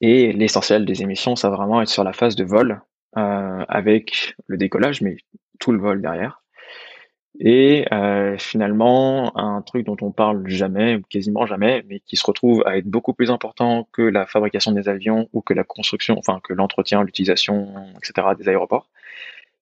[0.00, 2.80] Et l'essentiel des émissions, ça va vraiment être sur la phase de vol,
[3.16, 5.16] euh, avec le décollage, mais
[5.58, 6.42] tout le vol derrière.
[7.38, 12.62] Et euh, finalement, un truc dont on parle jamais, quasiment jamais, mais qui se retrouve
[12.66, 16.40] à être beaucoup plus important que la fabrication des avions ou que la construction, enfin
[16.42, 18.28] que l'entretien, l'utilisation, etc.
[18.38, 18.88] des aéroports,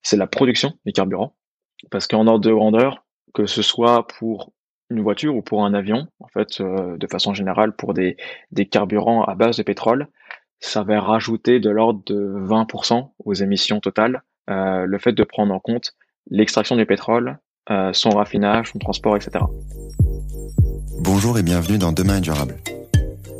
[0.01, 1.33] c'est la production des carburants.
[1.91, 4.51] Parce qu'en ordre de grandeur, que ce soit pour
[4.89, 8.17] une voiture ou pour un avion, en fait, euh, de façon générale, pour des,
[8.71, 10.07] carburants à base de pétrole,
[10.59, 14.23] ça va rajouter de l'ordre de 20% aux émissions totales.
[14.49, 15.93] Euh, le fait de prendre en compte
[16.29, 17.37] l'extraction du pétrole,
[17.69, 19.45] euh, son raffinage, son transport, etc.
[20.99, 22.57] Bonjour et bienvenue dans Demain est durable.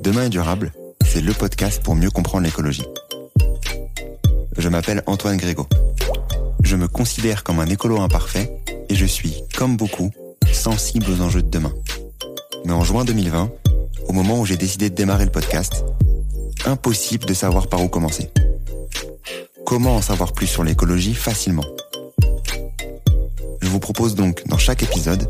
[0.03, 0.71] Demain est durable,
[1.03, 2.85] c'est le podcast pour mieux comprendre l'écologie.
[4.57, 5.65] Je m'appelle Antoine Grégo.
[6.63, 8.51] Je me considère comme un écolo imparfait
[8.87, 10.11] et je suis, comme beaucoup,
[10.53, 11.73] sensible aux enjeux de demain.
[12.65, 13.51] Mais en juin 2020,
[14.07, 15.85] au moment où j'ai décidé de démarrer le podcast,
[16.65, 18.29] impossible de savoir par où commencer.
[19.65, 21.65] Comment en savoir plus sur l'écologie facilement?
[23.61, 25.29] Je vous propose donc dans chaque épisode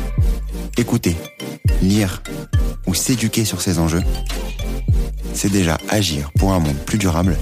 [0.77, 1.15] Écouter,
[1.81, 2.23] lire
[2.87, 4.03] ou s'éduquer sur ces enjeux,
[5.33, 7.37] c'est déjà agir pour un monde plus durable,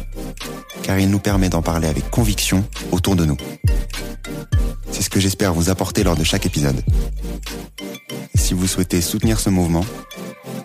[0.83, 3.37] car il nous permet d'en parler avec conviction autour de nous.
[4.91, 6.83] C'est ce que j'espère vous apporter lors de chaque épisode.
[8.35, 9.85] Si vous souhaitez soutenir ce mouvement,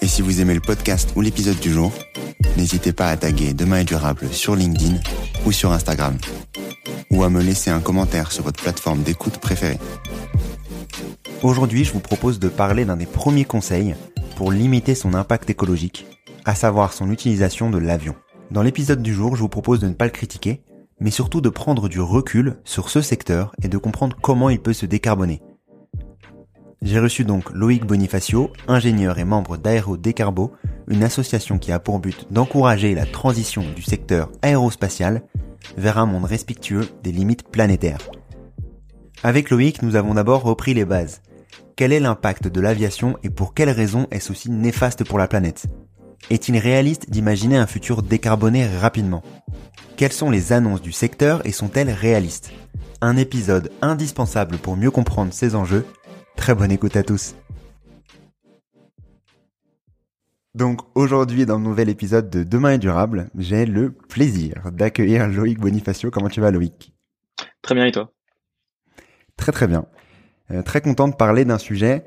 [0.01, 1.93] et si vous aimez le podcast ou l'épisode du jour,
[2.57, 4.99] n'hésitez pas à taguer Demain est durable sur LinkedIn
[5.47, 6.17] ou sur Instagram,
[7.11, 9.79] ou à me laisser un commentaire sur votre plateforme d'écoute préférée.
[11.43, 13.95] Aujourd'hui, je vous propose de parler d'un des premiers conseils
[14.37, 16.07] pour limiter son impact écologique,
[16.45, 18.15] à savoir son utilisation de l'avion.
[18.51, 20.63] Dans l'épisode du jour, je vous propose de ne pas le critiquer,
[21.01, 24.73] mais surtout de prendre du recul sur ce secteur et de comprendre comment il peut
[24.73, 25.41] se décarboner.
[26.85, 30.53] J'ai reçu donc Loïc Bonifacio, ingénieur et membre d'Aéro Décarbo,
[30.87, 35.23] une association qui a pour but d'encourager la transition du secteur aérospatial
[35.79, 38.07] vers un monde respectueux des limites planétaires.
[39.23, 41.23] Avec Loïc, nous avons d'abord repris les bases.
[41.75, 45.65] Quel est l'impact de l'aviation et pour quelles raisons est-ce aussi néfaste pour la planète?
[46.29, 49.23] Est-il réaliste d'imaginer un futur décarboné rapidement?
[49.97, 52.53] Quelles sont les annonces du secteur et sont-elles réalistes?
[53.01, 55.87] Un épisode indispensable pour mieux comprendre ces enjeux.
[56.37, 57.35] Très bonne écoute à tous.
[60.55, 65.59] Donc aujourd'hui, dans le nouvel épisode de Demain est durable, j'ai le plaisir d'accueillir Loïc
[65.59, 66.11] Bonifacio.
[66.11, 66.95] Comment tu vas Loïc?
[67.63, 68.13] Très bien et toi?
[69.37, 69.87] Très très bien.
[70.51, 72.05] Euh, très content de parler d'un sujet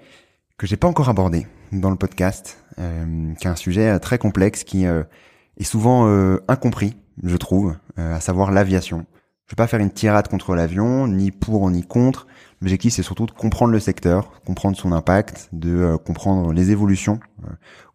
[0.57, 4.17] que j'ai pas encore abordé dans le podcast, euh, qui est un sujet euh, très
[4.17, 6.05] complexe qui est souvent
[6.47, 9.05] incompris, je trouve, à savoir l'aviation.
[9.47, 12.27] Je vais pas faire une tirade contre l'avion, ni pour ni contre.
[12.61, 17.19] L'objectif, c'est surtout de comprendre le secteur, comprendre son impact, de comprendre les évolutions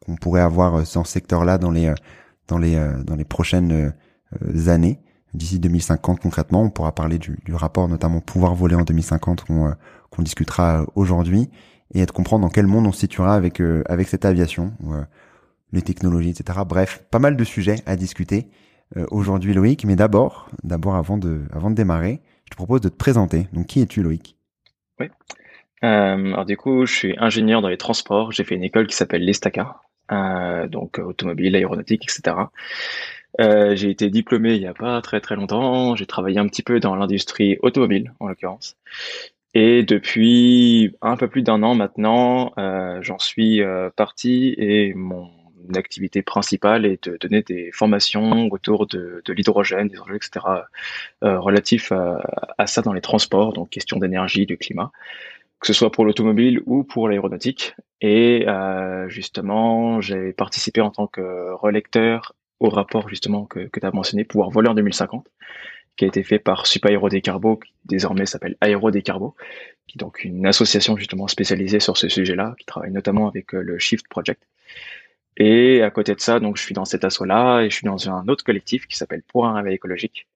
[0.04, 1.92] qu'on pourrait avoir dans ce secteur-là dans les
[2.46, 3.92] dans les dans les prochaines
[4.68, 5.00] années
[5.34, 6.62] d'ici 2050 concrètement.
[6.62, 9.74] On pourra parler du, du, rapport notamment pouvoir voler en 2050 qu'on
[10.10, 11.50] qu'on discutera aujourd'hui
[11.94, 15.04] et de comprendre dans quel monde on se situera avec euh, avec cette aviation, euh,
[15.72, 16.60] les technologies, etc.
[16.66, 18.50] Bref, pas mal de sujets à discuter
[18.96, 19.84] euh, aujourd'hui, Loïc.
[19.84, 23.48] Mais d'abord, d'abord avant de avant de démarrer, je te propose de te présenter.
[23.52, 24.36] Donc, qui es-tu, Loïc?
[25.02, 25.08] Oui.
[25.82, 28.32] alors du coup, je suis ingénieur dans les transports.
[28.32, 29.80] J'ai fait une école qui s'appelle l'Estaca,
[30.68, 32.36] donc automobile, aéronautique, etc.
[33.40, 35.96] Euh, j'ai été diplômé il y a pas très très longtemps.
[35.96, 38.76] J'ai travaillé un petit peu dans l'industrie automobile, en l'occurrence.
[39.54, 45.30] Et depuis un peu plus d'un an maintenant, euh, j'en suis euh, parti et mon
[45.74, 50.44] activité principale est de donner des formations autour de, de l'hydrogène, des enjeux, etc.,
[51.24, 54.92] euh, relatifs à, ça dans les transports, donc question d'énergie, du climat,
[55.60, 57.74] que ce soit pour l'automobile ou pour l'aéronautique.
[58.00, 63.90] Et euh, justement, j'ai participé en tant que relecteur au rapport justement que, tu as
[63.90, 65.26] mentionné, Pouvoir voler en 2050,
[65.96, 69.34] qui a été fait par Super Aéro Décarbo, qui désormais s'appelle Aéro Décarbo,
[69.86, 73.62] qui est donc une association justement spécialisée sur ce sujet-là, qui travaille notamment avec euh,
[73.62, 74.42] le Shift Project.
[75.36, 78.10] Et à côté de ça, donc je suis dans cet assaut-là et je suis dans
[78.10, 80.26] un autre collectif qui s'appelle Pour un réveil écologique,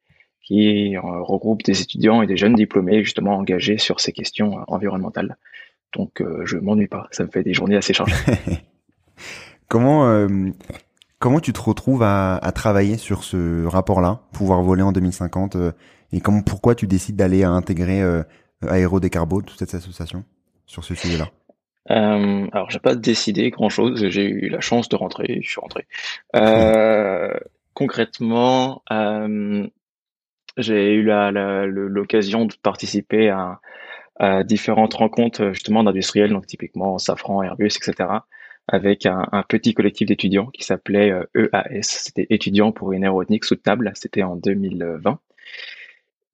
[0.42, 4.62] qui euh, regroupe des étudiants et des jeunes diplômés justement engagés sur ces questions euh,
[4.68, 5.36] environnementales.
[5.94, 8.14] Donc je m'ennuie pas, ça me fait des journées assez chargées.
[9.68, 10.28] Comment
[11.18, 15.56] Comment tu te retrouves à, travailler sur ce rapport-là, pouvoir voler en 2050,
[16.12, 18.02] et comment, pourquoi tu décides d'aller intégrer
[18.68, 20.24] Aéro Décarbo, toute cette association,
[20.66, 21.30] sur ce sujet-là?
[21.90, 24.08] Euh, alors, j'ai pas décidé grand-chose.
[24.08, 25.40] J'ai eu la chance de rentrer.
[25.42, 25.86] Je suis rentré.
[26.34, 27.32] Euh,
[27.74, 29.66] concrètement, euh,
[30.56, 31.02] j'ai eu
[31.66, 33.60] l'occasion de participer à,
[34.44, 38.08] différentes rencontres justement d'industriels, donc typiquement Safran, Airbus, etc.,
[38.66, 41.36] avec un, petit collectif d'étudiants qui s'appelait EAS.
[41.36, 43.92] Euh, e C'était étudiants pour une aéronautique soutenable.
[43.94, 45.18] C'était en 2020.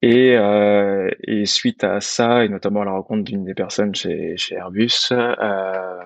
[0.03, 4.37] Et, euh, et, suite à ça, et notamment à la rencontre d'une des personnes chez,
[4.37, 6.03] chez Airbus, euh,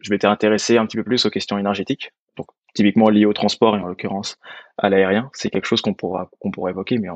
[0.00, 3.76] je m'étais intéressé un petit peu plus aux questions énergétiques, donc typiquement liées au transport
[3.76, 4.38] et en l'occurrence
[4.78, 5.30] à l'aérien.
[5.32, 7.08] C'est quelque chose qu'on pourra qu'on pourra évoquer, mais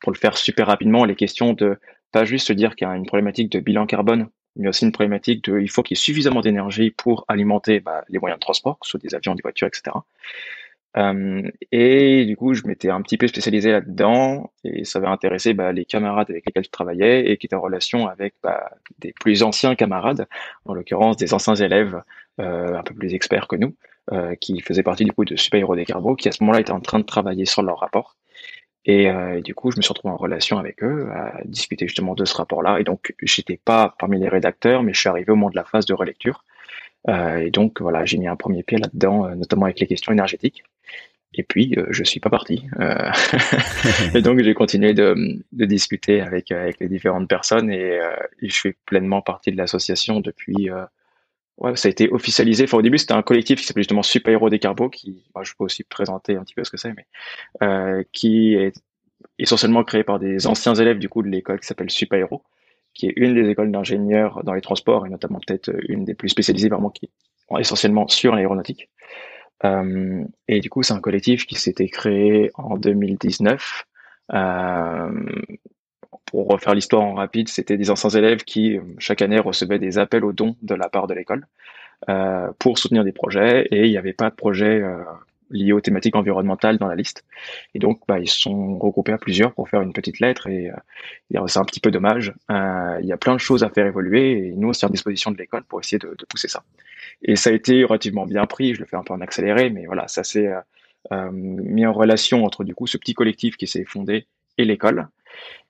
[0.00, 1.78] pour le faire super rapidement, les questions de
[2.10, 4.92] pas juste se dire qu'il y a une problématique de bilan carbone, mais aussi une
[4.92, 8.40] problématique de il faut qu'il y ait suffisamment d'énergie pour alimenter bah, les moyens de
[8.40, 9.94] transport, que ce soit des avions, des voitures, etc.
[10.98, 15.52] Euh, et du coup, je m'étais un petit peu spécialisé là-dedans et ça avait intéressé
[15.52, 19.12] bah, les camarades avec lesquels je travaillais et qui étaient en relation avec bah, des
[19.12, 20.26] plus anciens camarades,
[20.64, 22.00] en l'occurrence des anciens élèves
[22.40, 23.74] euh, un peu plus experts que nous,
[24.12, 26.72] euh, qui faisaient partie du coup de Super Hero Carbo, qui à ce moment-là étaient
[26.72, 28.16] en train de travailler sur leur rapport.
[28.86, 31.88] Et, euh, et, du coup, je me suis retrouvé en relation avec eux, à discuter
[31.88, 32.78] justement de ce rapport-là.
[32.80, 35.64] Et donc, j'étais pas parmi les rédacteurs, mais je suis arrivé au moment de la
[35.64, 36.44] phase de relecture.
[37.08, 40.62] Euh, et donc voilà, j'ai mis un premier pied là-dedans, notamment avec les questions énergétiques.
[41.34, 42.64] Et puis euh, je suis pas parti.
[44.14, 45.14] et donc j'ai continué de,
[45.52, 48.00] de, discuter avec avec les différentes personnes et,
[48.42, 50.70] je fais pleinement partie de l'association depuis.
[51.58, 52.64] ouais, ça a été officialisé.
[52.64, 55.52] Enfin, au début, c'était un collectif qui s'appelait justement Super Hero Carbo, qui, moi, je
[55.58, 58.72] peux aussi présenter un petit peu ce que c'est, mais qui est
[59.38, 62.42] essentiellement créé par des anciens élèves du coup de l'école qui s'appelle Super Hero
[62.96, 66.30] qui est une des écoles d'ingénieurs dans les transports et notamment peut-être une des plus
[66.30, 68.88] spécialisées vraiment qui est essentiellement sur l'aéronautique.
[69.64, 73.86] Euh, et du coup, c'est un collectif qui s'était créé en 2019.
[74.32, 75.10] Euh,
[76.26, 80.24] pour refaire l'histoire en rapide, c'était des anciens élèves qui chaque année recevaient des appels
[80.24, 81.46] aux dons de la part de l'école
[82.08, 85.02] euh, pour soutenir des projets et il n'y avait pas de projet euh,
[85.50, 87.24] liés aux thématiques environnementales dans la liste.
[87.74, 91.46] Et donc, bah, ils sont regroupés à plusieurs pour faire une petite lettre et euh,
[91.46, 92.34] c'est un petit peu dommage.
[92.50, 94.88] Euh, il y a plein de choses à faire évoluer et nous, on est à
[94.88, 96.62] disposition de l'école pour essayer de, de, pousser ça.
[97.22, 98.74] Et ça a été relativement bien pris.
[98.74, 100.60] Je le fais un peu en accéléré, mais voilà, ça s'est euh,
[101.12, 104.26] euh mis en relation entre du coup ce petit collectif qui s'est fondé
[104.58, 105.08] et l'école.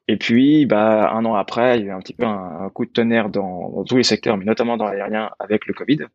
[0.08, 2.70] Et puis, bah, un an après, il y a eu un petit peu un, un
[2.70, 6.06] coup de tonnerre dans, dans, tous les secteurs, mais notamment dans l'aérien avec le Covid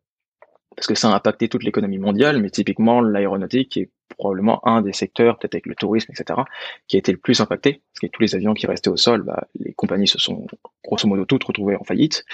[0.74, 4.92] parce que ça a impacté toute l'économie mondiale, mais typiquement l'aéronautique est probablement un des
[4.92, 6.40] secteurs, peut-être avec le tourisme, etc.,
[6.86, 9.22] qui a été le plus impacté, parce que tous les avions qui restaient au sol,
[9.22, 10.46] bah, les compagnies se sont
[10.84, 12.24] grosso modo toutes retrouvées en faillite,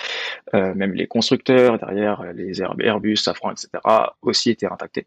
[0.55, 3.69] euh, même les constructeurs derrière, les Airbus, Safran, etc.,
[4.23, 5.06] aussi étaient impactés.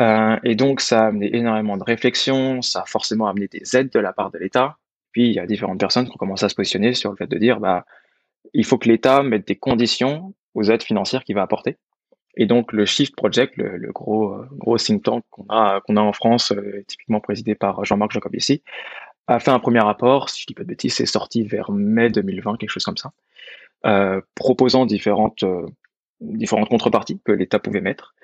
[0.00, 3.90] Euh, et donc ça a amené énormément de réflexion, ça a forcément amené des aides
[3.90, 4.76] de la part de l'État,
[5.10, 7.26] puis il y a différentes personnes qui ont commencé à se positionner sur le fait
[7.26, 7.84] de dire, bah,
[8.52, 11.76] il faut que l'État mette des conditions aux aides financières qu'il va apporter.
[12.38, 16.00] Et donc le Shift Project, le, gros euh, gros think tank qu'on a qu'on a
[16.00, 18.62] en France, euh, typiquement présidé par Jean-Marc Jacobici,
[19.26, 22.08] a fait un premier rapport, si je dis pas de bêtises, c'est sorti vers mai
[22.08, 23.10] 2020, quelque chose comme ça,
[23.84, 25.44] euh, proposant différentes
[26.20, 28.14] différentes contreparties que l'État pouvait mettre.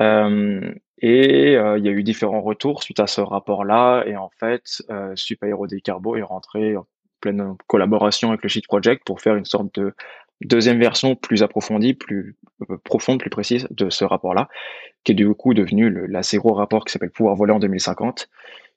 [0.00, 4.04] et il y a eu différents retours suite à ce rapport-là.
[4.06, 6.86] Et en fait, euh, Super Carbo est rentré en
[7.20, 9.94] pleine collaboration avec le Shift Project pour faire une sorte de
[10.44, 12.36] deuxième version plus approfondie, plus
[12.70, 14.48] euh, profonde, plus précise de ce rapport-là,
[15.04, 18.28] qui est du coup devenu l'assez gros rapport qui s'appelle Pouvoir voler en 2050,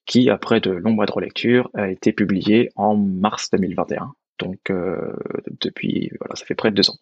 [0.05, 4.13] qui, après de longs mois de relecture, a été publié en mars 2021.
[4.39, 5.13] Donc euh,
[5.61, 6.97] depuis, voilà, ça fait près de deux ans.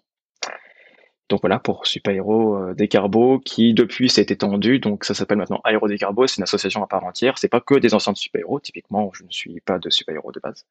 [1.30, 4.80] Donc voilà pour Super Hero euh, Décarbo qui depuis s'est étendu.
[4.80, 7.38] Donc ça s'appelle maintenant Aéro Décarbo, c'est une association à part entière.
[7.38, 8.60] C'est pas que des anciens de Super Hero.
[8.60, 10.65] Typiquement, je ne suis pas de Super Hero de base.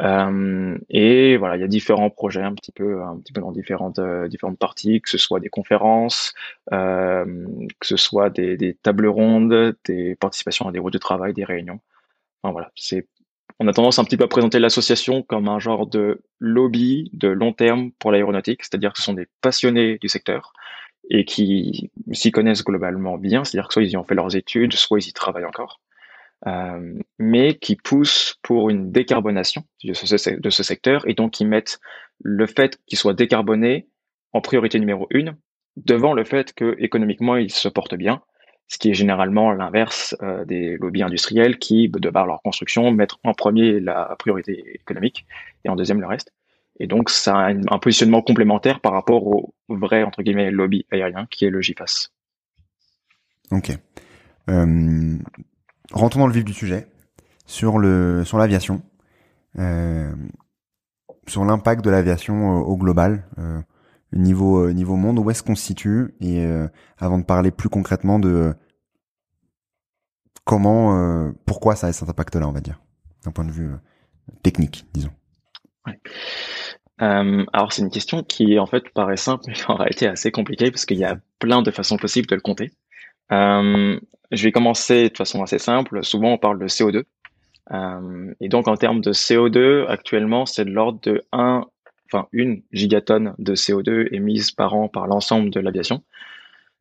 [0.00, 3.52] Euh, et voilà, il y a différents projets un petit peu, un petit peu dans
[3.52, 6.34] différentes euh, différentes parties, que ce soit des conférences,
[6.72, 7.46] euh,
[7.78, 11.44] que ce soit des, des tables rondes, des participations à des groupes de travail, des
[11.44, 11.80] réunions.
[12.42, 13.06] Enfin, voilà, c'est
[13.60, 17.28] on a tendance un petit peu à présenter l'association comme un genre de lobby de
[17.28, 20.52] long terme pour l'aéronautique, c'est-à-dire que ce sont des passionnés du secteur
[21.10, 24.72] et qui s'y connaissent globalement bien, c'est-à-dire que soit ils y ont fait leurs études,
[24.72, 25.80] soit ils y travaillent encore,
[26.46, 31.80] euh, mais qui poussent pour une décarbonation de ce, secteur et donc qui mettent
[32.22, 33.86] le fait qu'il soit décarboné
[34.32, 35.36] en priorité numéro une
[35.76, 38.22] devant le fait que économiquement il se porte bien
[38.68, 43.14] ce qui est généralement l'inverse euh, des lobbies industriels qui, de par leur construction, mettent
[43.22, 45.26] en premier la priorité économique
[45.64, 46.32] et en deuxième le reste.
[46.80, 51.26] Et donc, ça a un positionnement complémentaire par rapport au vrai, entre guillemets, lobby aérien
[51.30, 52.10] qui est le GIFAS.
[53.50, 53.70] Ok.
[54.50, 55.16] Euh,
[55.92, 56.86] rentrons dans le vif du sujet
[57.46, 58.82] sur le sur l'aviation,
[59.58, 60.12] euh,
[61.26, 63.60] sur l'impact de l'aviation au, global, euh,
[64.14, 65.18] niveau niveau monde.
[65.18, 66.46] Où est-ce qu'on se situe Et
[66.98, 68.54] avant de parler plus concrètement de
[70.44, 72.80] comment, pourquoi ça a cet impact-là, on va dire,
[73.24, 73.70] d'un point de vue
[74.42, 75.10] technique, disons.
[77.02, 80.70] Euh, alors c'est une question qui en fait paraît simple, mais en réalité assez compliquée
[80.70, 82.72] parce qu'il y a plein de façons possibles de le compter.
[83.32, 83.98] Euh,
[84.30, 86.04] je vais commencer de façon assez simple.
[86.04, 87.04] Souvent on parle de CO2.
[87.72, 91.64] Euh, et donc en termes de CO2, actuellement c'est de l'ordre de 1,
[92.32, 96.02] une gigatonne de CO2 émise par an par l'ensemble de l'aviation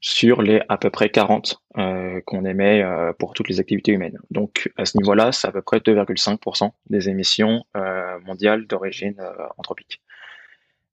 [0.04, 4.20] sur les à peu près 40 euh, qu'on émet euh, pour toutes les activités humaines.
[4.32, 9.16] Donc à ce niveau-là, c'est à peu près 2,5% des émissions euh, mondiales d'origine
[9.58, 10.02] anthropique.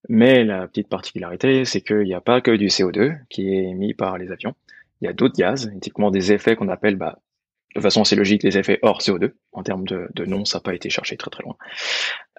[0.09, 3.95] Mais la petite particularité, c'est qu'il n'y a pas que du CO2 qui est émis
[3.95, 4.55] par les avions.
[5.01, 7.19] Il y a d'autres gaz, typiquement des effets qu'on appelle bah,
[7.75, 9.33] de façon assez logique les effets hors CO2.
[9.53, 11.57] En termes de, de nom, ça n'a pas été cherché très très loin.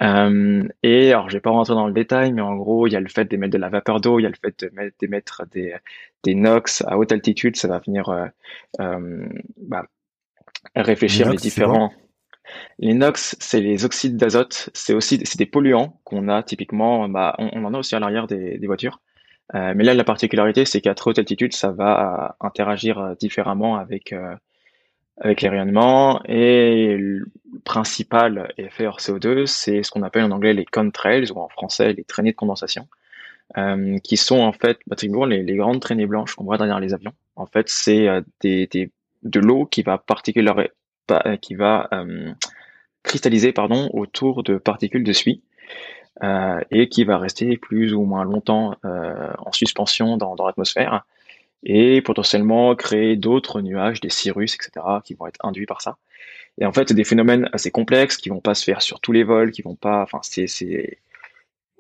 [0.02, 2.96] Euh, et alors, je vais pas rentrer dans le détail, mais en gros, il y
[2.96, 4.66] a le fait d'émettre de la vapeur d'eau, il y a le fait
[5.00, 5.76] d'émettre des,
[6.24, 8.26] des NOx à haute altitude, ça va venir euh,
[8.80, 9.26] euh,
[9.58, 9.86] bah,
[10.76, 11.94] réfléchir les, différents.
[12.80, 17.36] Les NOx, c'est les oxydes d'azote, c'est aussi c'est des polluants qu'on a typiquement, bah,
[17.38, 19.00] on, en a aussi à l'arrière des, des voitures.
[19.54, 24.14] Mais là, la particularité, c'est qu'à trop haute altitude, ça va interagir différemment avec
[25.18, 27.26] avec les rayonnements et le
[27.64, 31.94] principal effet hors CO2, c'est ce qu'on appelle en anglais les contrails ou en français
[31.94, 32.88] les traînées de condensation,
[33.58, 34.96] euh, qui sont en fait bah,
[35.28, 37.14] les, les, grandes traînées blanches qu'on voit derrière les avions.
[37.36, 38.92] En fait, c'est euh, des, des,
[39.24, 40.52] de l'eau qui va particulier,
[41.42, 42.32] qui va euh,
[43.04, 45.44] cristalliser pardon autour de particules de suie.
[46.24, 51.04] Euh, et qui va rester plus ou moins longtemps euh, en suspension dans, dans l'atmosphère
[51.64, 55.98] et potentiellement créer d'autres nuages, des cirrus, etc., qui vont être induits par ça.
[56.60, 59.12] Et en fait, c'est des phénomènes assez complexes qui vont pas se faire sur tous
[59.12, 61.00] les vols, qui vont pas, enfin, c'est,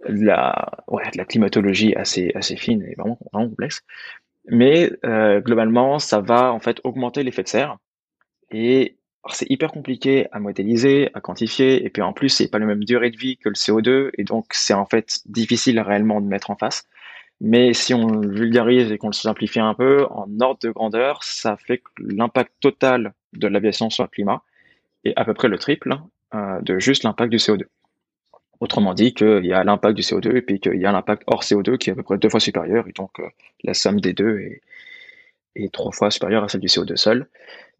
[0.08, 3.82] la, ouais, de la climatologie assez, assez fine et vraiment, vraiment complexe.
[4.48, 7.78] Mais euh, globalement, ça va en fait augmenter l'effet de serre.
[8.50, 8.98] Et
[9.30, 12.84] c'est hyper compliqué à modéliser, à quantifier, et puis en plus, c'est pas la même
[12.84, 16.50] durée de vie que le CO2, et donc c'est en fait difficile réellement de mettre
[16.50, 16.88] en face.
[17.44, 21.58] Mais si on vulgarise et qu'on le simplifie un peu, en ordre de grandeur, ça
[21.58, 24.44] fait que l'impact total de l'aviation sur le climat
[25.06, 25.98] est à peu près le triple
[26.36, 27.64] euh, de juste l'impact du CO2.
[28.60, 31.42] Autrement dit, qu'il y a l'impact du CO2 et puis qu'il y a l'impact hors
[31.42, 33.28] CO2 qui est à peu près deux fois supérieur, et donc euh,
[33.64, 34.62] la somme des deux est,
[35.56, 37.28] est, trois fois supérieure à celle du CO2 seul.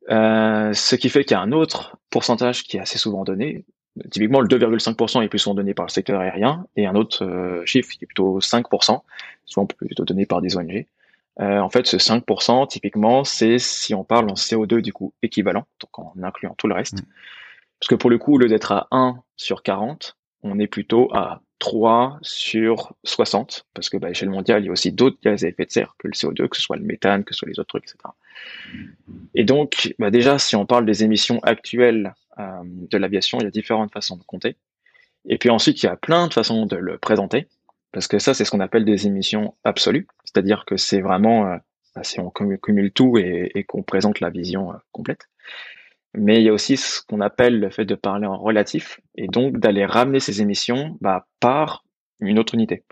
[0.10, 3.64] Euh, ce qui fait qu'il y a un autre pourcentage qui est assez souvent donné,
[4.10, 7.66] Typiquement, le 2,5% est plus souvent donné par le secteur aérien et un autre euh,
[7.66, 9.02] chiffre qui est plutôt 5%,
[9.46, 10.86] souvent plutôt donné par des ONG.
[11.40, 15.66] Euh, en fait, ce 5%, typiquement, c'est si on parle en CO2 du coup équivalent,
[15.80, 17.02] donc en incluant tout le reste.
[17.02, 17.06] Mm.
[17.80, 21.10] Parce que pour le coup, au lieu d'être à 1 sur 40, on est plutôt
[21.14, 25.18] à 3 sur 60, parce que bah, à l'échelle mondiale, il y a aussi d'autres
[25.24, 27.40] gaz à effet de serre que le CO2, que ce soit le méthane, que ce
[27.40, 27.98] soit les autres trucs, etc.
[29.36, 32.14] Et donc, bah, déjà, si on parle des émissions actuelles
[32.64, 34.56] de l'aviation, il y a différentes façons de compter.
[35.26, 37.48] Et puis ensuite, il y a plein de façons de le présenter,
[37.92, 41.58] parce que ça, c'est ce qu'on appelle des émissions absolues, c'est-à-dire que c'est vraiment, euh,
[41.96, 45.28] bah, si on cumule tout et, qu'on présente la vision euh, complète.
[46.14, 49.28] Mais il y a aussi ce qu'on appelle le fait de parler en relatif, et
[49.28, 51.84] donc d'aller ramener ces émissions bah, par
[52.20, 52.84] une autre unité.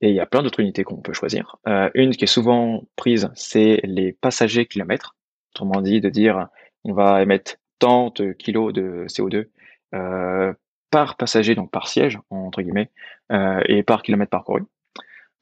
[0.00, 1.56] Et il y a plein d'autres unités qu'on peut choisir.
[1.94, 5.16] une qui est souvent prise, c'est les passagers kilomètres.
[5.54, 6.48] Autrement dit, de dire,
[6.84, 9.46] on va émettre tant de kilos de CO2
[9.94, 10.52] euh,
[10.90, 12.90] par passager, donc par siège, entre guillemets,
[13.32, 14.62] euh, et par kilomètre parcouru.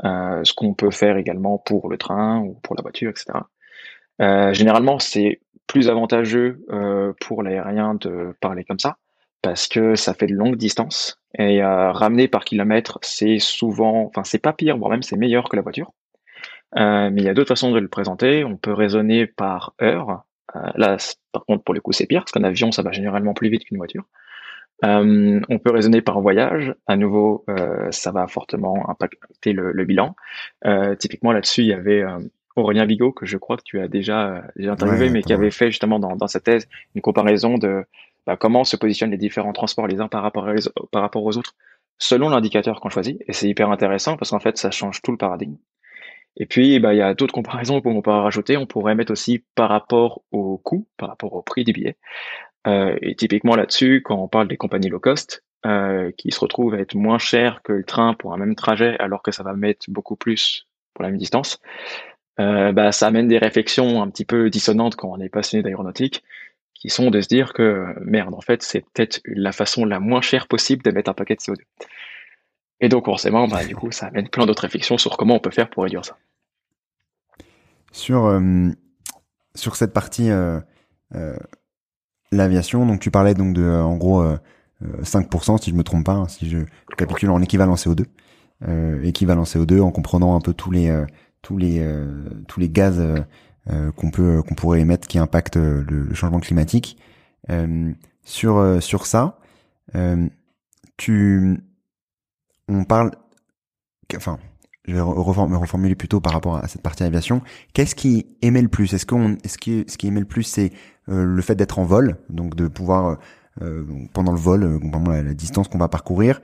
[0.04, 3.38] Euh, ce qu'on peut faire également pour le train ou pour la voiture, etc.
[4.52, 6.64] généralement, c'est plus avantageux
[7.20, 8.96] pour l'aérien de parler comme ça,
[9.42, 14.38] parce que ça fait de longues distances, et ramener par kilomètre, c'est souvent, enfin c'est
[14.38, 15.92] pas pire, voire même c'est meilleur que la voiture.
[16.76, 18.44] mais il y a d'autres façons de le présenter.
[18.44, 20.24] On peut raisonner par heure,
[20.74, 20.96] là,
[21.32, 23.64] par contre, pour le coup, c'est pire, parce qu'un avion, ça va généralement plus vite
[23.64, 24.04] qu'une voiture.
[24.84, 26.74] Euh, on peut raisonner par voyage.
[26.86, 30.14] À nouveau, euh, ça va fortement impacter le, bilan.
[30.98, 32.02] typiquement, là-dessus, il y avait
[32.56, 35.70] Aurélien Bigot, que je crois que tu as déjà, déjà interviewé, mais qui avait fait
[35.70, 37.84] justement dans, dans sa thèse une comparaison de
[38.26, 40.48] bah, comment se positionnent les différents transports les uns par rapport,
[40.90, 41.54] par rapport aux autres
[41.98, 43.22] selon l'indicateur qu'on choisit.
[43.28, 45.56] Et c'est hyper intéressant parce qu'en fait, ça change tout le paradigme.
[46.36, 48.56] Et puis, bah, il y a d'autres comparaisons qu'on peut rajouter.
[48.56, 51.96] On pourrait mettre aussi par rapport au coût, par rapport au prix des billets.
[52.66, 56.74] Euh, et typiquement là-dessus, quand on parle des compagnies low cost, euh, qui se retrouvent
[56.74, 59.52] à être moins chères que le train pour un même trajet, alors que ça va
[59.52, 61.60] mettre beaucoup plus pour la même distance,
[62.38, 66.24] bah, ça amène des réflexions un petit peu dissonantes quand on est passionné d'aéronautique,
[66.74, 70.20] qui sont de se dire que merde, en fait, c'est peut-être la façon la moins
[70.20, 71.58] chère possible de mettre un paquet de CO2.
[72.82, 75.52] Et donc forcément, bah, du coup, ça amène plein d'autres réflexions sur comment on peut
[75.52, 76.18] faire pour réduire ça.
[77.92, 78.70] Sur, euh,
[79.54, 80.60] sur cette partie euh,
[81.14, 81.36] euh,
[82.32, 84.24] l'aviation, donc tu parlais donc de en gros
[84.82, 86.58] 5% si je me trompe pas, hein, si je
[86.96, 88.06] capitule en équivalent CO2,
[89.04, 91.04] équivalent CO2 en comprenant un peu tous les
[91.42, 91.86] tous les
[92.48, 93.00] tous les gaz
[93.68, 96.96] qu'on peut qu'on pourrait émettre qui impactent le, changement climatique.
[98.24, 99.38] sur sur ça,
[100.96, 101.60] tu
[102.68, 103.10] on parle,
[104.16, 104.38] enfin,
[104.86, 107.42] je vais me reformuler plutôt par rapport à cette partie aviation.
[107.72, 108.92] Qu'est-ce qui émet le plus?
[108.92, 110.72] Est-ce qu'on, est-ce qui, ce qui émet le plus, c'est
[111.08, 113.18] euh, le fait d'être en vol, donc de pouvoir
[113.60, 116.40] euh, pendant le vol, euh, la, distance qu'on va parcourir.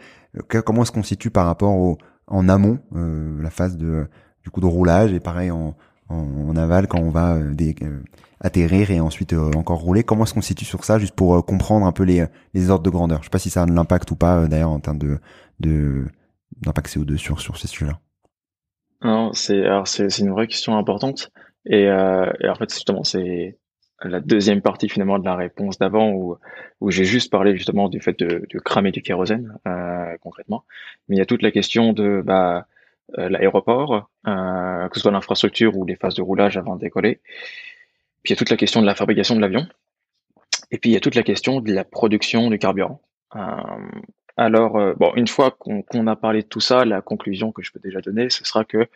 [0.48, 1.98] comment est-ce qu'on situe par rapport au
[2.30, 4.06] en amont, la phase de
[4.44, 5.74] du coup de roulage et pareil en,
[6.10, 7.74] en, aval quand on va des,
[8.40, 10.04] atterrir et ensuite encore rouler?
[10.04, 12.90] Comment est-ce qu'on situe sur ça, juste pour comprendre un peu les, les ordres de
[12.90, 13.20] grandeur?
[13.20, 15.18] Je sais pas si ça a de l'impact ou pas d'ailleurs en termes de
[15.60, 17.98] d'impact CO2 sur sur ces sujets-là
[19.02, 21.30] Non, c'est alors c'est une vraie question importante
[21.66, 23.58] et, euh, et en fait justement c'est
[24.02, 26.36] la deuxième partie finalement de la réponse d'avant où
[26.80, 30.64] où j'ai juste parlé justement du fait de, de cramer du kérosène euh, concrètement,
[31.08, 32.66] mais il y a toute la question de bah
[33.16, 37.20] euh, l'aéroport, euh, que ce soit l'infrastructure ou les phases de roulage avant de décoller.
[38.22, 39.66] Puis il y a toute la question de la fabrication de l'avion.
[40.70, 43.00] Et puis il y a toute la question de la production du carburant.
[43.34, 43.40] Euh,
[44.38, 47.72] alors, euh, bon, une fois qu'on a parlé de tout ça, la conclusion que je
[47.72, 48.88] peux déjà donner, ce sera que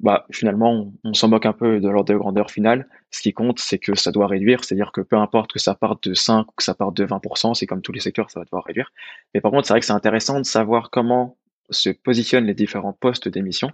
[0.00, 2.88] bah, finalement, on, s'en moque un peu de l'ordre de grandeur finale.
[3.12, 6.08] Ce qui compte, c'est que ça doit réduire, c'est-à-dire que peu importe que ça parte
[6.08, 8.44] de 5 ou que ça parte de 20%, c'est comme tous les secteurs, ça va
[8.44, 8.92] devoir réduire.
[9.34, 11.36] Mais par contre, c'est vrai que c'est intéressant de savoir comment
[11.70, 13.70] se positionnent les différents postes d'émission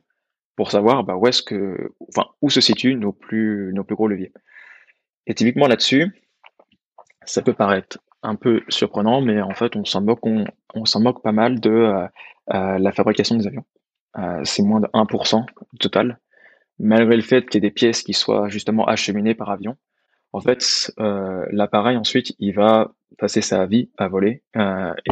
[0.56, 4.32] pour savoir bah, où que, enfin, où se situent nos plus gros leviers.
[5.26, 6.12] Et typiquement là-dessus,
[7.24, 11.70] ça peut paraître un peu surprenant, mais en fait, on s'en moque, pas mal de
[11.70, 12.06] euh,
[12.52, 13.64] euh, la fabrication des avions.
[14.18, 15.44] Euh, c'est moins de 1%
[15.78, 16.18] total,
[16.78, 19.76] malgré le fait qu'il y ait des pièces qui soient justement acheminées par avion.
[20.32, 24.42] En fait, l'appareil ensuite, il va passer sa vie à voler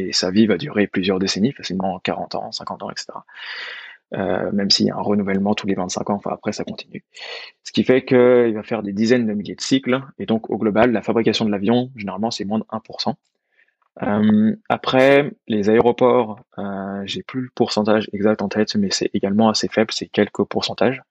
[0.00, 3.12] et sa vie va durer plusieurs décennies, facilement 40 ans, 50 ans, etc.
[4.14, 7.03] Euh, même s'il y a un renouvellement tous les 25 ans, enfin après ça continue.
[7.62, 10.59] Ce qui fait qu'il va faire des dizaines de milliers de cycles, et donc au
[10.59, 13.14] global, la fabrication de l'avion, généralement, c'est moins de 1%.
[14.03, 19.48] Euh, après, les aéroports, euh, j'ai plus le pourcentage exact en tête, mais c'est également
[19.48, 21.03] assez faible, c'est quelques pourcentages,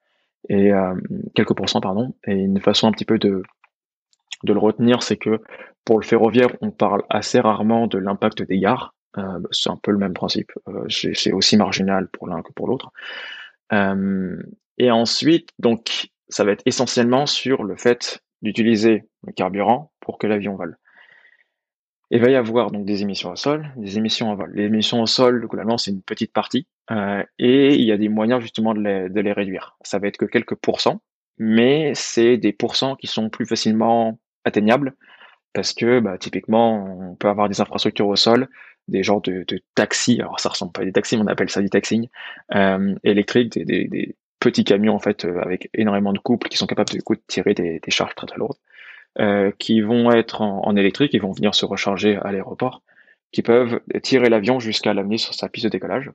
[0.50, 0.72] et
[1.36, 2.14] quelques pourcents, pardon.
[2.26, 3.44] Et une façon un petit peu de,
[4.44, 5.42] de le retenir, c'est que
[5.86, 9.92] pour le ferroviaire, on parle assez rarement de l'impact des gares, euh, c'est un peu
[9.92, 10.52] le même principe.
[10.68, 12.92] Euh, c'est aussi marginal pour l'un que pour l'autre.
[13.74, 14.42] Euh,
[14.78, 20.28] et ensuite, donc, ça va être essentiellement sur le fait d'utiliser le carburant pour que
[20.28, 20.78] l'avion vole.
[22.10, 24.52] Il va y avoir donc des émissions au sol, des émissions en vol.
[24.54, 26.68] Les émissions au sol, globalement, c'est une petite partie,
[27.40, 29.78] et il y a des moyens justement de les, de les réduire.
[29.82, 31.02] Ça va être que quelques pourcents,
[31.38, 34.94] mais c'est des pourcents qui sont plus facilement atteignables
[35.54, 38.48] parce que bah, typiquement, on peut avoir des infrastructures au sol
[38.88, 41.50] des genres de, de taxis, alors ça ressemble pas à des taxis, mais on appelle
[41.50, 42.08] ça du taxing,
[42.56, 46.90] euh, électriques, des, petits camions en fait euh, avec énormément de couples qui sont capables
[46.90, 48.58] de, coup, de tirer des, charges très très lourdes,
[49.20, 52.82] euh, qui vont être en, en, électrique, ils vont venir se recharger à l'aéroport,
[53.32, 56.12] qui peuvent tirer l'avion jusqu'à l'amener sur sa piste de décollage.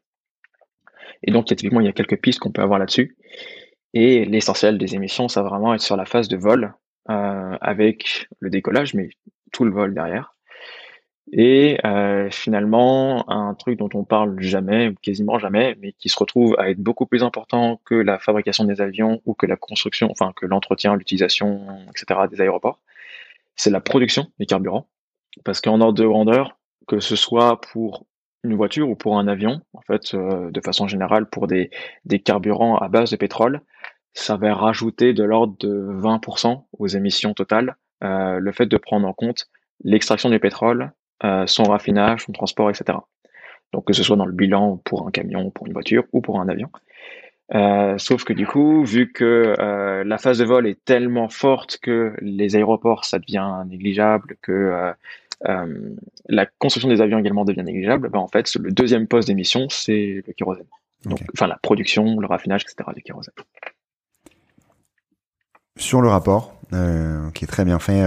[1.23, 3.17] Et donc, typiquement, il y a quelques pistes qu'on peut avoir là-dessus.
[3.95, 6.75] Et l'essentiel des émissions, ça va vraiment être sur la phase de vol,
[7.09, 9.11] euh, avec le décollage, mais
[9.53, 10.36] tout le vol derrière.
[11.33, 16.55] Et euh, finalement, un truc dont on parle jamais, quasiment jamais, mais qui se retrouve
[16.59, 20.33] à être beaucoup plus important que la fabrication des avions ou que la construction, enfin
[20.37, 22.21] que l'entretien, l'utilisation, etc.
[22.31, 22.81] des aéroports,
[23.57, 24.87] c'est la production des carburants.
[25.45, 28.07] Parce qu'en ordre de grandeur, que ce soit pour
[28.45, 31.71] une voiture ou pour un avion, en fait, euh, de façon générale, pour des,
[32.05, 33.61] des carburants à base de pétrole,
[34.15, 37.77] ça va rajouter de l'ordre de 20% aux émissions totales.
[38.05, 39.49] Euh, le fait de prendre en compte
[39.83, 42.99] l'extraction du pétrole, son raffinage, son transport, etc.
[43.73, 46.41] Donc que ce soit dans le bilan pour un camion, pour une voiture ou pour
[46.41, 46.71] un avion.
[47.55, 51.79] Euh, sauf que du coup, vu que euh, la phase de vol est tellement forte
[51.81, 54.93] que les aéroports, ça devient négligeable, que
[56.29, 60.23] la construction des avions également devient négligeable, ben en fait, le deuxième poste d'émission, c'est
[60.27, 60.67] le kérosène.
[61.05, 62.91] Donc, Enfin, la production, le raffinage, etc.
[62.97, 63.35] du kérosène.
[65.77, 66.55] Sur le rapport,
[67.35, 68.03] qui est très bien fait,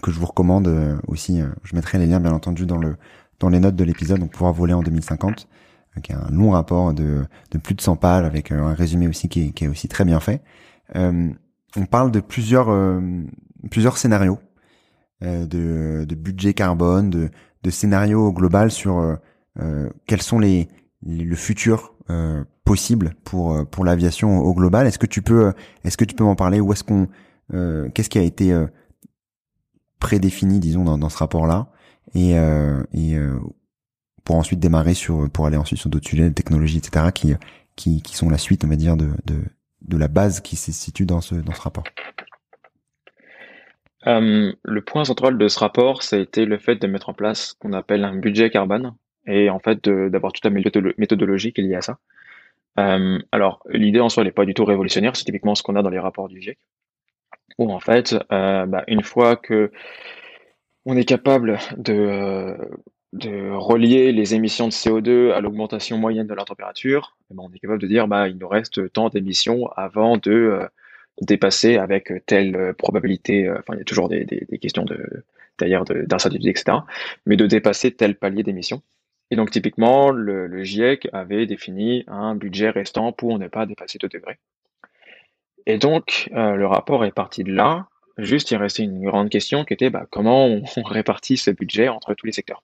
[0.00, 1.40] que je vous recommande euh, aussi.
[1.40, 2.96] Euh, je mettrai les liens bien entendu dans le
[3.40, 5.48] dans les notes de l'épisode, donc pouvoir voler en 2050,
[6.04, 9.08] qui est un long rapport de, de plus de 100 pages avec euh, un résumé
[9.08, 10.42] aussi qui est, qui est aussi très bien fait.
[10.94, 12.68] on parle de plusieurs
[13.70, 14.38] plusieurs scénarios
[15.22, 17.30] de, de budget carbone, de,
[17.64, 19.18] de scénarios global sur
[20.06, 20.68] quels sont les,
[21.04, 21.94] le futur
[22.64, 24.86] possible pour pour l'aviation au global.
[24.86, 25.52] Est-ce que tu peux
[25.82, 26.60] est-ce que tu peux m'en parler?
[26.60, 27.08] Où est-ce qu'on
[27.92, 28.54] qu'est-ce qui a été
[30.02, 31.68] prédéfini, disons, dans, ce rapport-là,
[32.14, 33.38] et, euh, et euh,
[34.24, 37.06] pour ensuite démarrer sur, pour aller ensuite sur d'autres sujets, de technologie, etc.,
[37.76, 41.36] qui, sont la suite, on va dire, de, la base qui se situe dans ce,
[41.60, 41.84] rapport.
[44.08, 47.14] Euh, le point central de ce rapport, ça a été le fait de mettre en
[47.14, 48.94] place ce qu'on appelle un budget carbone
[49.26, 50.50] et en fait d'avoir toute la
[50.98, 51.98] méthodologie qui est liée à ça.
[52.76, 55.82] Alors, l'idée en soi, elle n'est pas du tout révolutionnaire, c'est typiquement ce qu'on a
[55.82, 56.58] dans les rapports du GIEC
[57.58, 59.70] où en fait, euh, bah, une fois que
[60.84, 62.56] on est capable de,
[63.12, 67.52] de relier les émissions de CO2 à l'augmentation moyenne de la température, eh ben, on
[67.52, 70.66] est capable de dire bah il nous reste tant d'émissions avant de euh,
[71.20, 73.46] dépasser avec telle probabilité.
[73.46, 74.26] Euh, enfin, il y a toujours des,
[74.60, 75.24] questions de
[75.58, 76.78] d'incertitude, etc.
[77.26, 78.82] Mais de dépasser tel palier d'émissions.
[79.30, 83.98] Et donc typiquement, le, le GIEC avait défini un budget restant pour ne pas dépasser
[83.98, 84.38] 2 degrés.
[85.66, 87.86] Et donc, euh, le rapport est parti de là.
[88.18, 92.14] Juste, il restait une grande question qui était bah, comment on, répartit ce budget entre
[92.14, 92.62] tous les secteurs?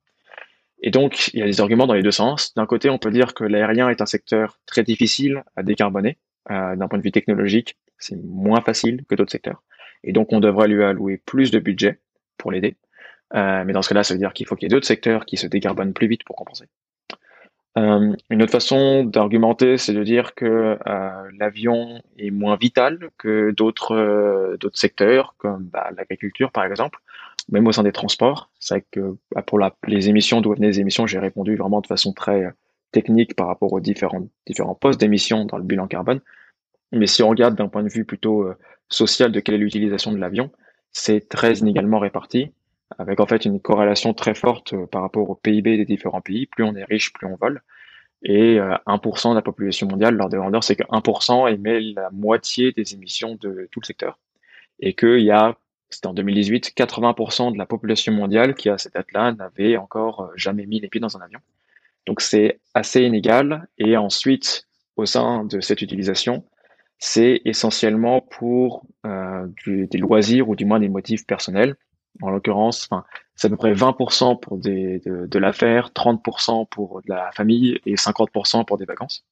[0.81, 2.55] Et donc, il y a des arguments dans les deux sens.
[2.55, 6.19] D'un côté, on peut dire que l'aérien est un secteur très difficile à décarboner.
[6.51, 9.63] Euh, D'un point de vue technologique, c'est moins facile que d'autres secteurs.
[10.05, 11.99] Et donc, on devrait lui allouer plus de budget
[12.37, 12.77] pour l'aider.
[13.35, 15.27] Euh, mais dans ce cas-là, ça veut dire qu'il faut qu'il y ait d'autres secteurs
[15.27, 16.67] qui se décarbonent plus vite pour compenser.
[17.77, 23.51] Euh, une autre façon d'argumenter, c'est de dire que euh, l'avion est moins vital que
[23.51, 26.99] d'autres euh, secteurs, comme bah, l'agriculture par exemple,
[27.49, 28.51] même au sein des transports.
[28.59, 31.81] C'est vrai que bah, pour la, les émissions, d'où venaient les émissions, j'ai répondu vraiment
[31.81, 32.53] de façon très
[32.91, 36.21] technique par rapport aux différents différents postes d'émissions dans le bilan carbone.
[36.93, 38.49] Mais si on regarde d'un point de vue plutôt
[38.89, 40.51] social de quelle est l'utilisation de l'avion,
[40.91, 42.51] c'est très inégalement réparti
[42.97, 46.47] avec en fait une corrélation très forte euh, par rapport au PIB des différents pays.
[46.47, 47.63] Plus on est riche, plus on vole.
[48.23, 52.11] Et 1% euh, de la population mondiale, leur de grandeur, c'est que 1% émet la
[52.11, 54.19] moitié des émissions de tout le secteur.
[54.81, 55.57] Et qu'il y a,
[55.91, 60.33] c'était en 2018, 80% de la population mondiale qui, à cette date-là, n'avait encore euh,
[60.35, 61.41] jamais mis les pieds dans un avion.
[62.07, 63.69] Donc c'est assez inégal.
[63.79, 66.45] Et ensuite, au sein de cette utilisation,
[66.99, 71.77] c'est essentiellement pour euh, des loisirs ou du moins des motifs personnels
[72.23, 77.31] en l'occurrence, enfin, c'est à peu près 20% pour de, l'affaire, 30% pour de la
[77.33, 79.25] famille et 50% pour des vacances.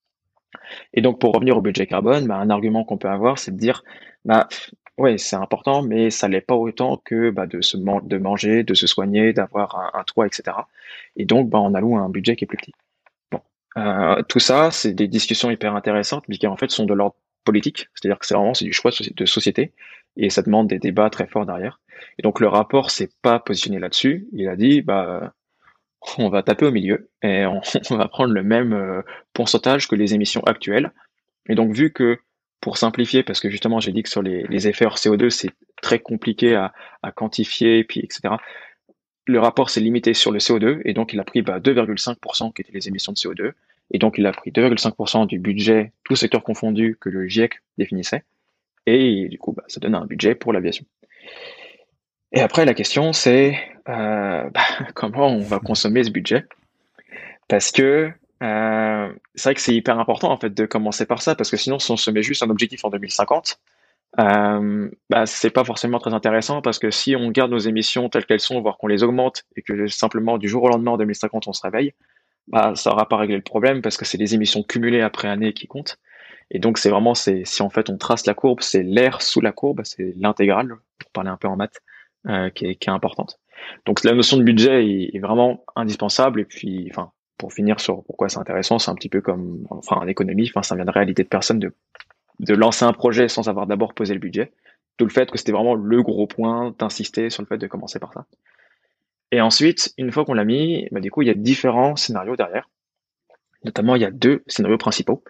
[0.95, 3.59] Et donc, pour revenir au budget carbone, bah, un argument qu'on peut avoir, c'est de
[3.59, 3.83] dire,
[4.25, 4.49] bah,
[4.97, 8.87] ouais, c'est important, mais ça l'est pas autant que bah, de se manger, de se
[8.87, 10.57] soigner, d'avoir un, toit, etc.
[11.17, 12.75] Et donc, bah, on alloue un budget qui est plus petit.
[13.33, 13.41] Bon,
[13.77, 17.17] euh, tout ça, c'est des discussions hyper intéressantes, mais qui en fait sont de l'ordre
[17.45, 19.73] politique, c'est-à-dire que c'est vraiment du choix de société
[20.17, 21.81] et ça demande des débats très forts derrière.
[22.19, 24.27] Et donc le rapport s'est pas positionné là-dessus.
[24.33, 25.35] Il a dit bah
[26.19, 27.61] on va taper au milieu et on,
[27.97, 29.03] va prendre le même euh,
[29.33, 30.93] pourcentage que les émissions actuelles.
[31.49, 32.19] Et donc vu que
[32.61, 35.51] pour simplifier, parce que justement j'ai dit que sur les, effets hors CO2 c'est
[35.83, 36.73] très compliqué à,
[37.15, 38.35] quantifier, puis etc.
[39.27, 42.63] Le rapport s'est limité sur le CO2 et donc il a pris bah, 2,5% qui
[42.63, 43.53] étaient les émissions de CO2
[43.93, 48.25] et donc il a pris 2,5% du budget, tout secteur confondu, que le GIEC définissait
[48.87, 50.87] et du coup bah, ça donne un budget pour l'aviation.
[52.33, 54.61] Et après, la question, c'est euh, bah,
[54.95, 56.45] comment on va consommer ce budget?
[57.49, 58.11] Parce que
[58.43, 61.57] euh, c'est vrai que c'est hyper important en fait de commencer par ça, parce que
[61.57, 63.59] sinon, si on se met juste un objectif en 2050,
[64.19, 68.27] euh, bah, c'est pas forcément très intéressant, parce que si on garde nos émissions telles
[68.27, 71.49] qu'elles sont, voire qu'on les augmente, et que simplement du jour au lendemain en 2050
[71.49, 71.95] on se réveille,
[72.49, 75.53] bah, ça n'aura pas réglé le problème, parce que c'est les émissions cumulées après année
[75.53, 75.99] qui comptent.
[76.51, 79.41] Et donc c'est vraiment, c'est si en fait on trace la courbe, c'est l'air sous
[79.41, 81.81] la courbe, c'est l'intégrale, pour parler un peu en maths.
[82.29, 83.39] Euh, qui, est, qui, est, importante.
[83.85, 86.41] Donc la notion de budget est, vraiment indispensable.
[86.41, 89.97] Et puis, enfin, pour finir sur pourquoi c'est intéressant, c'est un petit peu comme, enfin,
[89.97, 91.73] en économie, enfin, ça viendrait à l'idée de personne de,
[92.41, 94.51] de lancer un projet sans avoir d'abord posé le budget.
[94.97, 98.01] Tout le fait que c'était vraiment le gros point d'insister sur le fait de commencer
[98.01, 98.27] par ça.
[99.31, 102.35] Et ensuite, une fois qu'on l'a mis, bah, du coup, il y a différents scénarios
[102.35, 102.69] derrière.
[103.65, 105.23] Notamment, il y a deux scénarios principaux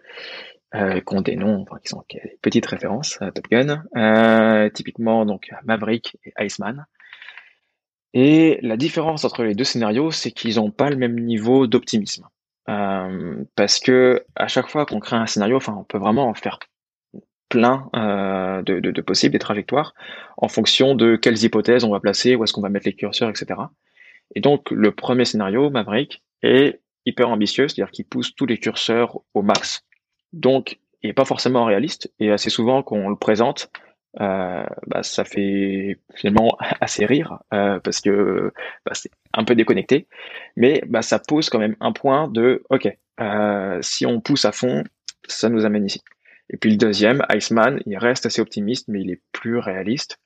[0.77, 4.69] euh, qui ont des noms, enfin, qui sont des petites références à Top Gun, euh,
[4.71, 6.87] typiquement donc Maverick et Iceman.
[8.15, 12.27] Et la différence entre les deux scénarios, c'est qu'ils n'ont pas le même niveau d'optimisme.
[12.69, 16.59] Euh, parce que à chaque fois qu'on crée un scénario, on peut vraiment en faire
[17.49, 19.95] plein de, de, de, possibles, des trajectoires,
[20.37, 23.31] en fonction de quelles hypothèses on va placer, où est-ce qu'on va mettre les curseurs,
[23.31, 23.61] etc.
[24.35, 29.21] Et donc, le premier scénario, Maverick, est hyper ambitieux, c'est-à-dire qu'il pousse tous les curseurs
[29.33, 29.86] au max.
[30.37, 33.71] Donc, est pas forcément réaliste et assez souvent quand on le présente,
[34.21, 38.53] euh, bah, ça fait finalement assez rire euh, parce que
[38.85, 40.09] bah, c'est un peu déconnecté,
[40.57, 42.89] mais bah, ça pose quand même un point de ok,
[43.21, 44.85] euh, si on pousse à fond,
[45.27, 46.03] ça nous amène ici.
[46.51, 50.19] Et puis le deuxième, Iceman, il reste assez optimiste, mais il est plus réaliste.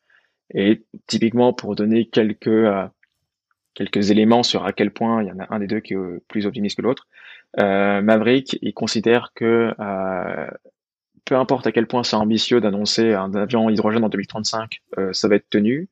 [0.55, 2.87] Et typiquement, pour donner quelques euh,
[3.75, 6.21] quelques éléments sur à quel point il y en a un des deux qui est
[6.29, 7.07] plus optimiste que l'autre,
[7.59, 10.47] euh, Maverick, il considère que euh,
[11.25, 15.29] peu importe à quel point c'est ambitieux d'annoncer un avion hydrogène en 2035, euh, ça
[15.29, 15.89] va être tenu.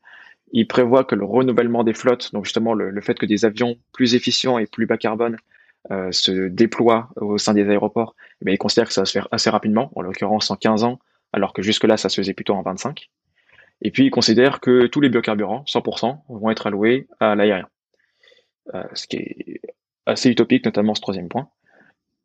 [0.53, 4.15] Il prévoit que le renouvellement des flottes, donc justement le, fait que des avions plus
[4.15, 5.37] efficients et plus bas carbone
[5.91, 9.29] euh, se déploient au sein des aéroports, eh il considère que ça va se faire
[9.31, 10.99] assez rapidement, en l'occurrence en 15 ans,
[11.33, 13.11] alors que jusque-là ça se faisait plutôt en 25.
[13.83, 17.69] Et puis il considère que tous les biocarburants, 100%, vont être alloués à l'aérien.
[18.75, 19.61] Euh, ce qui est
[20.07, 21.49] assez utopique, notamment ce troisième point.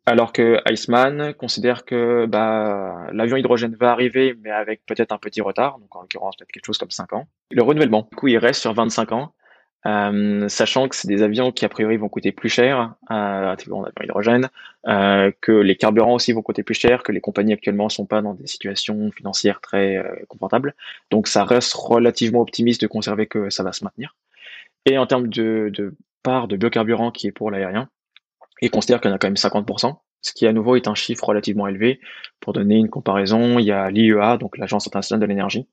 [0.06, 5.40] Alors que Iceman considère que bah, l'avion hydrogène va arriver, mais avec peut-être un petit
[5.40, 7.28] retard, donc en l'occurrence peut-être quelque chose comme 5 ans.
[7.52, 9.34] Le renouvellement, du coup, il reste sur 25 ans,
[9.86, 13.86] euh, sachant que c'est des avions qui a priori vont coûter plus cher, euh, avion
[14.02, 14.50] hydrogène,
[14.88, 18.22] euh, que les carburants aussi vont coûter plus cher, que les compagnies actuellement sont pas
[18.22, 20.74] dans des situations financières très euh, confortables.
[21.12, 24.16] Donc ça reste relativement optimiste de conserver que ça va se maintenir.
[24.86, 27.90] Et en termes de, de part de biocarburant qui est pour l'aérien,
[28.62, 30.96] il considère qu'il y en a quand même 50%, ce qui à nouveau est un
[30.96, 32.00] chiffre relativement élevé.
[32.40, 35.68] Pour donner une comparaison, il y a l'IEA, donc l'Agence internationale de l'énergie,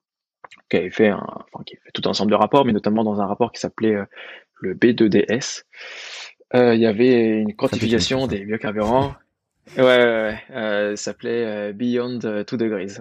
[0.68, 3.04] qui avait fait, un, enfin, qui a fait tout un ensemble de rapports, mais notamment
[3.04, 4.04] dans un rapport qui s'appelait euh,
[4.60, 5.64] le B2DS.
[6.54, 9.14] Euh, il y avait une quantification des biocarburants.
[9.76, 12.98] Ouais, ouais, euh, ça s'appelait euh, Beyond 2 Degrees.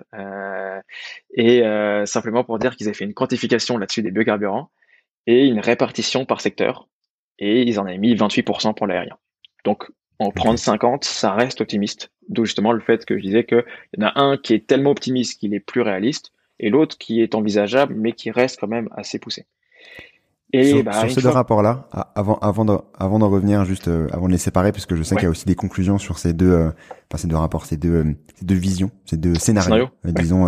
[1.34, 1.64] et
[2.06, 4.70] simplement pour dire qu'ils avaient fait une quantification là-dessus des biocarburants
[5.26, 6.88] et une répartition par secteur.
[7.40, 9.18] Et ils en avaient mis 28% pour l'aérien.
[9.64, 12.12] Donc, en prendre 50, ça reste optimiste.
[12.28, 13.64] D'où justement le fait que je disais qu'il
[13.98, 17.22] y en a un qui est tellement optimiste qu'il est plus réaliste, et l'autre qui
[17.22, 19.46] est envisageable, mais qui reste quand même assez poussé.
[20.52, 24.26] Et sur, bah, ces deux rapports-là, avant avant de, avant d'en revenir juste euh, avant
[24.26, 26.34] de les séparer, parce que je sais qu'il y a aussi des conclusions sur ces
[26.34, 26.70] deux, euh,
[27.08, 30.48] enfin ces deux rapports, ces deux, euh, ces deux visions, ces deux scénarios, disons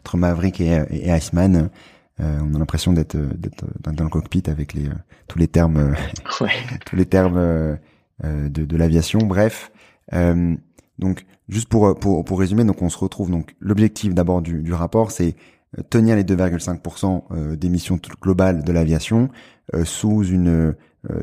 [0.00, 1.68] entre Maverick et, et, Iceman.
[2.18, 4.88] on a l'impression d'être dans le cockpit avec les
[5.28, 5.94] tous les termes,
[6.86, 7.76] tous les termes
[8.24, 9.18] euh, de, de l'aviation.
[9.18, 9.72] Bref,
[10.12, 10.54] euh,
[11.02, 14.72] donc juste pour, pour pour résumer, donc on se retrouve donc l'objectif d'abord du, du
[14.72, 15.34] rapport, c'est
[15.78, 19.28] euh, tenir les 2,5% d'émissions globales de l'aviation
[19.84, 20.74] sous une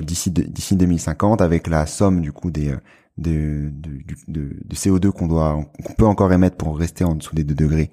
[0.01, 2.73] d'ici d'ici 2050 avec la somme du coup des
[3.17, 3.89] de, de,
[4.27, 7.53] de, de CO2 qu'on doit qu'on peut encore émettre pour rester en dessous des 2
[7.53, 7.91] degrés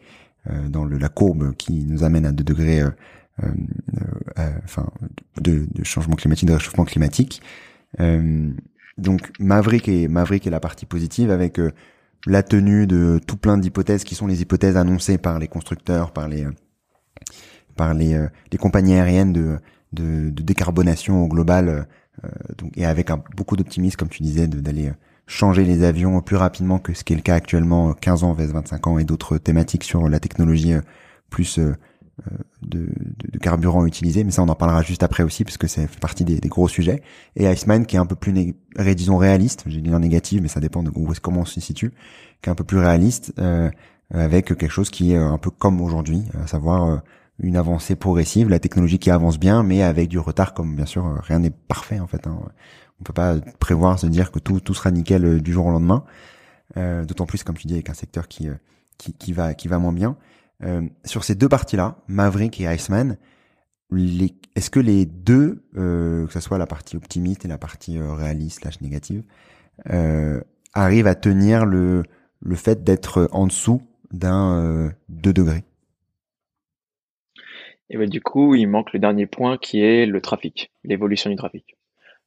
[0.68, 2.82] dans le, la courbe qui nous amène à 2 degrés
[4.38, 4.88] euh, enfin
[5.40, 7.42] de, de, changement climatique de réchauffement climatique.
[8.00, 8.50] Euh,
[8.98, 11.72] donc Maverick est Maverick est la partie positive avec euh,
[12.26, 16.28] la tenue de tout plein d'hypothèses qui sont les hypothèses annoncées par les constructeurs, par
[16.28, 16.52] les euh,
[17.76, 19.58] par les, euh, les compagnies aériennes de,
[19.92, 21.86] de, de décarbonation au global,
[22.56, 24.92] donc, et avec beaucoup d'optimisme, comme tu disais, d'aller
[25.26, 28.52] changer les avions plus rapidement que ce qui est le cas actuellement, 15 ans vs
[28.52, 30.72] 25 ans, et d'autres thématiques sur la technologie
[31.28, 31.60] plus
[32.20, 32.88] euh, de,
[33.30, 36.24] de, carburant utilisé, mais ça on en parlera juste après aussi parce que fait partie
[36.24, 37.02] des, des gros sujets.
[37.36, 38.32] Et Iceman qui est un peu plus,
[38.94, 41.92] disons réaliste, j'ai dit en négatif, mais ça dépend de où, comment on se situe,
[42.40, 43.70] qui est un peu plus réaliste, euh,
[44.10, 46.96] avec quelque chose qui est un peu comme aujourd'hui, à savoir euh,
[47.38, 51.20] une avancée progressive, la technologie qui avance bien, mais avec du retard, comme bien sûr
[51.22, 52.26] rien n'est parfait en fait.
[52.26, 52.38] Hein.
[52.98, 56.04] On peut pas prévoir se dire que tout, tout sera nickel du jour au lendemain.
[56.78, 58.48] Euh, D'autant plus, comme tu dis, avec un secteur qui,
[58.96, 60.16] qui, qui va qui va moins bien.
[60.62, 63.16] Euh, sur ces deux parties-là, Maverick et Iceman,
[64.56, 68.12] est-ce que les deux, euh, que ce soit la partie optimiste et la partie euh,
[68.14, 69.22] réaliste slash négative,
[69.90, 70.40] euh,
[70.72, 72.02] arrivent à tenir le,
[72.40, 75.64] le fait d'être en dessous d'un 2 degrés?
[77.88, 81.36] Et ben, du coup, il manque le dernier point qui est le trafic, l'évolution du
[81.36, 81.76] trafic.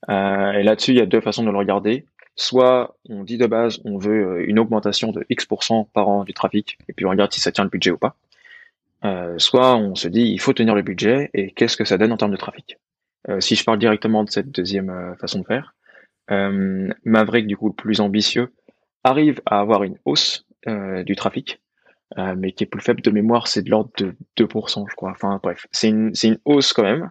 [0.08, 2.06] Et là-dessus, il y a deux façons de le regarder.
[2.40, 6.34] Soit on dit de base on veut euh, une augmentation de X% par an du
[6.34, 8.16] trafic, et puis on regarde si ça tient le budget ou pas.
[9.04, 12.14] Euh, soit on se dit il faut tenir le budget et qu'est-ce que ça donne
[12.14, 12.78] en termes de trafic?
[13.28, 15.76] Euh, si je parle directement de cette deuxième façon de faire,
[17.04, 18.54] Maverick du coup le plus ambitieux
[19.04, 21.60] arrive à avoir une hausse du trafic,
[22.16, 25.12] mais qui est plus faible de mémoire, c'est de l'ordre de 2%, je crois.
[25.12, 27.10] Enfin bref, c'est une, une hausse quand même,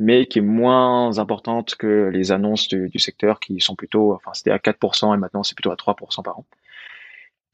[0.00, 4.50] mais qui est moins importante que les annonces du, secteur qui sont plutôt, enfin c'était
[4.50, 6.46] à 4% et maintenant c'est plutôt à 3% par an.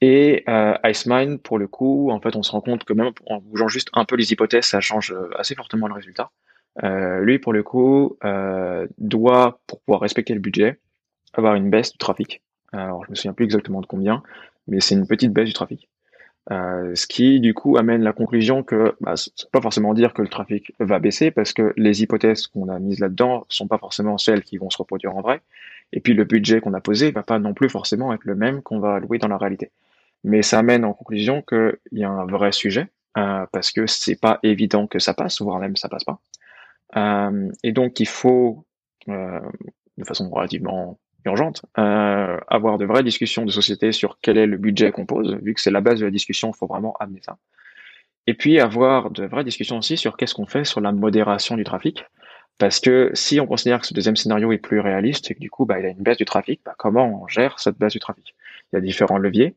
[0.00, 0.74] Et euh,
[1.42, 4.04] pour le coup, en fait, on se rend compte que même en bougeant juste un
[4.04, 6.30] peu les hypothèses, ça change euh, assez fortement le résultat.
[6.84, 10.78] Euh, lui, pour le coup, euh, doit, pour pouvoir respecter le budget,
[11.32, 12.42] avoir une baisse du trafic.
[12.72, 14.22] Alors, je me souviens plus exactement de combien,
[14.68, 15.88] mais c'est une petite baisse du trafic.
[16.52, 20.22] Euh, ce qui du coup amène la conclusion que bah, ça pas forcément dire que
[20.22, 24.16] le trafic va baisser parce que les hypothèses qu'on a mises là-dedans sont pas forcément
[24.16, 25.42] celles qui vont se reproduire en vrai.
[25.92, 28.62] Et puis le budget qu'on a posé va pas non plus forcément être le même
[28.62, 29.72] qu'on va allouer dans la réalité.
[30.22, 34.20] Mais ça amène en conclusion qu'il y a un vrai sujet euh, parce que c'est
[34.20, 36.20] pas évident que ça passe, voire même ça passe pas.
[36.96, 38.64] Euh, et donc il faut,
[39.08, 39.40] euh,
[39.98, 44.56] de façon relativement urgente, euh, avoir de vraies discussions de société sur quel est le
[44.56, 47.20] budget qu'on pose, vu que c'est la base de la discussion, il faut vraiment amener
[47.22, 47.38] ça.
[48.26, 51.64] Et puis avoir de vraies discussions aussi sur qu'est-ce qu'on fait sur la modération du
[51.64, 52.04] trafic,
[52.58, 55.50] parce que si on considère que ce deuxième scénario est plus réaliste et que du
[55.50, 57.92] coup bah, il y a une baisse du trafic, bah, comment on gère cette baisse
[57.92, 58.34] du trafic?
[58.72, 59.54] Il y a différents leviers,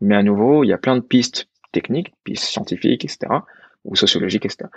[0.00, 3.40] mais à nouveau il y a plein de pistes techniques, pistes scientifiques, etc
[3.84, 4.68] ou sociologique, etc.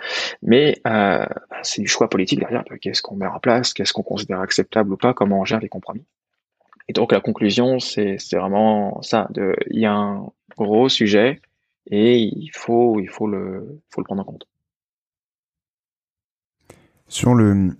[0.42, 1.26] Mais euh,
[1.62, 2.64] c'est du choix politique derrière.
[2.80, 5.68] Qu'est-ce qu'on met en place Qu'est-ce qu'on considère acceptable ou pas Comment on gère les
[5.68, 6.04] compromis
[6.88, 9.28] Et donc la conclusion, c'est vraiment ça.
[9.70, 11.40] Il y a un gros sujet
[11.90, 14.46] et il faut, il faut le, faut le prendre en compte.
[17.08, 17.70] Sur le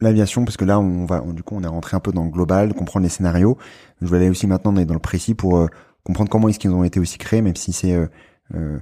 [0.00, 2.30] l'aviation, parce que là, on va, du coup, on est rentré un peu dans le
[2.30, 3.58] global, comprendre les scénarios.
[4.00, 5.66] Je vais aller aussi maintenant dans le précis pour euh,
[6.04, 8.06] comprendre comment est-ce qu'ils ont été aussi créés, même si c'est euh,
[8.54, 8.78] euh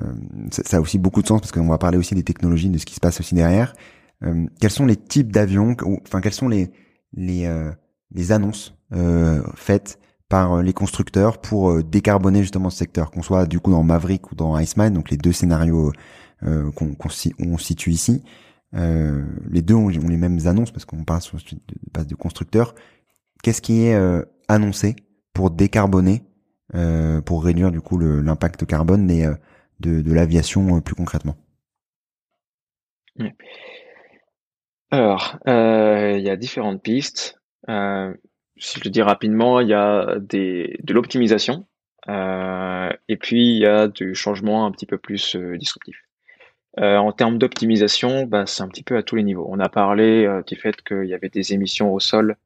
[0.00, 0.12] euh,
[0.50, 2.84] ça, a aussi beaucoup de sens parce qu'on va parler aussi des technologies, de ce
[2.84, 3.74] qui se passe aussi derrière.
[4.24, 6.70] Euh, quels sont les types d'avions, enfin quelles sont les
[7.12, 7.46] les,
[8.12, 8.74] les annonces
[9.54, 14.32] faites par les constructeurs pour décarboner justement ce secteur, qu'on soit du coup dans Maverick
[14.32, 15.92] ou dans Iceman, donc les deux scénarios
[16.40, 17.08] qu'on qu
[17.58, 18.22] situe ici.
[18.72, 21.58] les deux ont, les mêmes annonces parce qu'on parle sur de
[21.92, 22.74] base de constructeurs.
[23.42, 23.98] Qu'est-ce qui est
[24.48, 24.96] annoncé
[25.32, 26.24] pour décarboner,
[27.24, 29.30] pour réduire du coup l'impact carbone des
[29.80, 31.36] de, l'aviation euh, plus concrètement?
[34.90, 37.40] Alors, euh, il y a différentes pistes.
[37.68, 38.14] Euh,
[38.56, 41.66] si je le dis rapidement, il y a des, de l'optimisation
[43.08, 46.04] et puis il y a du changement un petit peu plus disruptif.
[46.78, 49.46] en termes d'optimisation, bah, c'est un petit peu à tous les niveaux.
[49.50, 52.36] On a parlé du fait qu'il y avait des émissions au sol,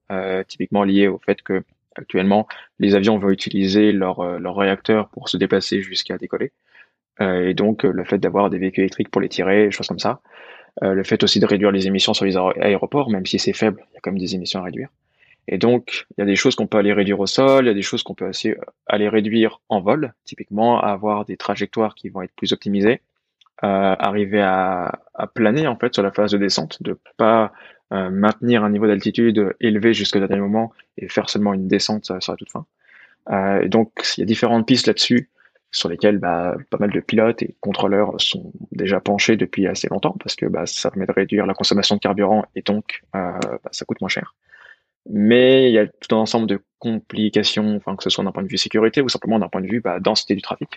[0.48, 1.62] typiquement liées au fait que
[1.94, 6.52] actuellement les avions vont utiliser leur, leur réacteur pour se déplacer jusqu'à décoller.
[7.20, 9.98] Euh, et donc euh, le fait d'avoir des véhicules électriques pour les tirer, choses comme
[9.98, 10.20] ça.
[10.83, 13.85] Euh, le fait aussi de réduire les émissions sur les aéroports, même si c'est faible,
[13.90, 14.88] il y a quand même des émissions à réduire.
[15.52, 17.70] Et donc, il y a des choses qu'on peut aller réduire au sol, il y
[17.70, 18.54] a des choses qu'on peut aussi
[18.86, 23.02] aller réduire en vol, typiquement avoir des trajectoires qui vont être plus optimisées,
[23.64, 25.00] euh, arriver à,
[25.34, 27.52] planer en fait sur la phase de descente, de pas
[27.92, 32.32] euh, maintenir un niveau d'altitude élevé jusqu'au dernier moment et faire seulement une descente sur
[32.32, 32.64] la toute fin.
[33.30, 35.30] Euh, et donc, il y a différentes pistes là-dessus
[35.72, 40.16] sur lesquels bah, pas mal de pilotes et contrôleurs sont déjà penchés depuis assez longtemps
[40.20, 43.70] parce que bah, ça permet de réduire la consommation de carburant et donc euh, bah,
[43.72, 44.34] ça coûte moins cher.
[45.08, 48.42] Mais il y a tout un ensemble de complications, enfin que ce soit d'un point
[48.42, 50.68] de vue sécurité ou simplement d'un point de vue bah, densité du trafic.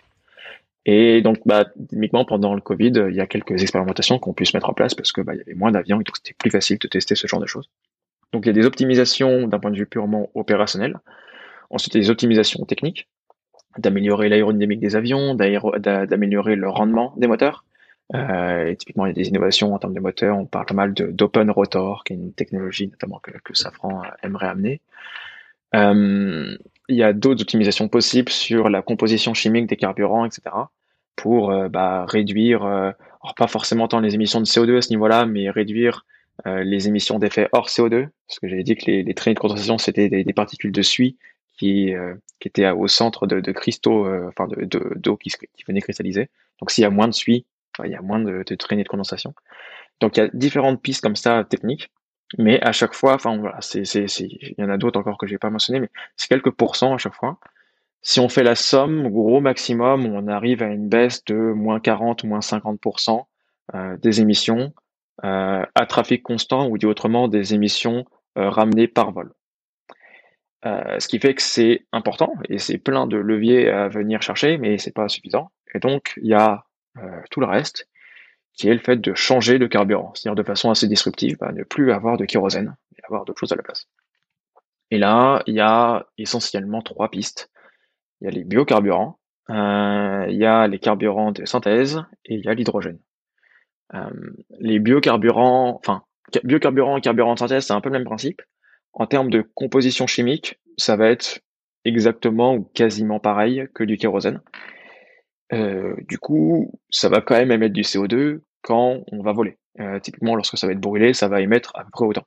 [0.85, 4.69] Et donc, bah, typiquement pendant le Covid, il y a quelques expérimentations qu'on puisse mettre
[4.69, 6.77] en place parce que bah, il y avait moins d'avions et donc c'était plus facile
[6.79, 7.69] de tester ce genre de choses.
[8.33, 10.99] Donc il y a des optimisations d'un point de vue purement opérationnel.
[11.69, 13.07] Ensuite, il y a des optimisations techniques
[13.77, 17.63] d'améliorer l'aérodynamique des avions, d'améliorer le rendement des moteurs.
[18.13, 20.37] Euh, et typiquement, il y a des innovations en termes de moteurs.
[20.37, 24.47] On parle pas mal d'open rotor, qui est une technologie notamment que, que Safran aimerait
[24.47, 24.81] amener.
[25.75, 26.55] Euh,
[26.89, 30.41] il y a d'autres optimisations possibles sur la composition chimique des carburants, etc.
[31.15, 32.91] pour euh, bah, réduire, euh,
[33.23, 36.05] alors pas forcément tant les émissions de CO2 à ce niveau-là, mais réduire
[36.47, 39.39] euh, les émissions d'effet hors CO2, parce que j'avais dit que les, les traînées de
[39.39, 41.17] condensation, c'était des, des, particules de suie
[41.57, 45.63] qui, euh, qui était au centre de, de cristaux, euh, enfin de d'eau qui, qui
[45.67, 46.29] venait cristalliser.
[46.59, 47.45] Donc s'il y a moins de suie,
[47.83, 49.33] il y a moins de, traînées de condensation.
[49.99, 51.91] Donc il y a différentes pistes comme ça techniques,
[52.37, 55.27] mais à chaque fois, enfin voilà, c'est c'est il y en a d'autres encore que
[55.27, 57.39] j'ai pas mentionné, mais c'est quelques pourcents à chaque fois.
[58.01, 62.25] Si on fait la somme, gros maximum, on arrive à une baisse de moins 40,
[62.25, 63.25] moins 50%
[63.73, 64.73] euh, des émissions
[65.23, 68.05] euh, à trafic constant, ou dit autrement, des émissions
[68.37, 69.31] euh, ramenées par vol.
[70.65, 74.77] Ce qui fait que c'est important et c'est plein de leviers à venir chercher, mais
[74.77, 75.51] c'est pas suffisant.
[75.75, 76.63] Et donc il y a
[76.97, 77.87] euh, tout le reste,
[78.53, 81.63] qui est le fait de changer de carburant, c'est-à-dire de façon assez disruptive, bah, ne
[81.63, 83.87] plus avoir de kérosène, mais avoir d'autres choses à la place.
[84.91, 87.49] Et là, il y a essentiellement trois pistes.
[88.21, 89.17] Il y a les biocarburants,
[89.49, 92.99] euh, il y a les carburants de synthèse et il y a l'hydrogène.
[93.95, 94.09] Euh,
[94.59, 96.03] les biocarburants, enfin,
[96.43, 98.41] biocarburants et carburants de synthèse, c'est un peu le même principe.
[98.93, 101.41] En termes de composition chimique, ça va être
[101.85, 104.41] exactement ou quasiment pareil que du kérosène.
[105.53, 109.57] Euh, du coup, ça va quand même émettre du CO2 quand on va voler.
[109.79, 112.25] Euh, typiquement, lorsque ça va être brûlé, ça va émettre à peu près autant.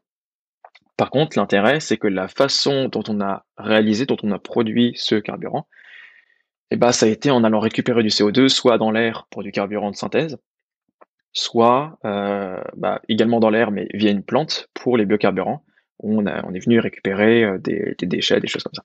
[0.97, 4.93] Par contre, l'intérêt, c'est que la façon dont on a réalisé, dont on a produit
[4.97, 5.67] ce carburant,
[6.71, 9.53] Et bah, ça a été en allant récupérer du CO2, soit dans l'air pour du
[9.53, 10.39] carburant de synthèse,
[11.33, 15.63] soit euh, bah, également dans l'air, mais via une plante pour les biocarburants.
[16.01, 18.85] Où on, est venu récupérer des, déchets, des choses comme ça.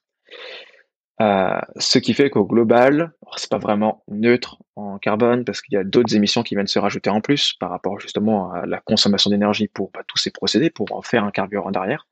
[1.21, 5.77] Euh, ce qui fait qu'au global, c'est pas vraiment neutre en carbone parce qu'il y
[5.77, 9.29] a d'autres émissions qui viennent se rajouter en plus par rapport justement à la consommation
[9.29, 12.07] d'énergie pour bah, tous ces procédés, pour en faire un carburant derrière.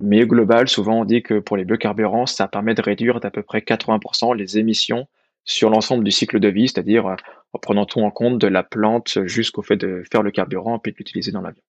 [0.00, 3.30] Mais au global, souvent on dit que pour les biocarburants, ça permet de réduire d'à
[3.30, 5.06] peu près 80% les émissions
[5.44, 7.16] sur l'ensemble du cycle de vie, c'est-à-dire euh,
[7.54, 10.90] en prenant tout en compte de la plante jusqu'au fait de faire le carburant et
[10.90, 11.62] de l'utiliser dans l'avion.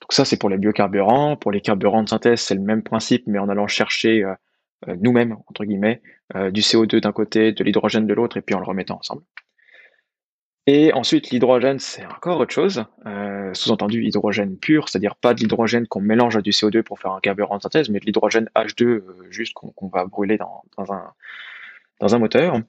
[0.00, 1.36] Donc ça, c'est pour les biocarburants.
[1.36, 4.34] Pour les carburants de synthèse, c'est le même principe, mais en allant chercher euh,
[5.00, 6.02] nous-mêmes, entre guillemets,
[6.34, 9.22] du CO2 d'un côté, de l'hydrogène de l'autre, et puis en le remettant ensemble.
[10.66, 12.84] Et ensuite, l'hydrogène, c'est encore autre chose,
[13.52, 17.20] sous-entendu hydrogène pur, c'est-à-dire pas de l'hydrogène qu'on mélange à du CO2 pour faire un
[17.20, 22.60] carburant de synthèse, mais de l'hydrogène H2 juste qu'on va brûler dans, un, moteur.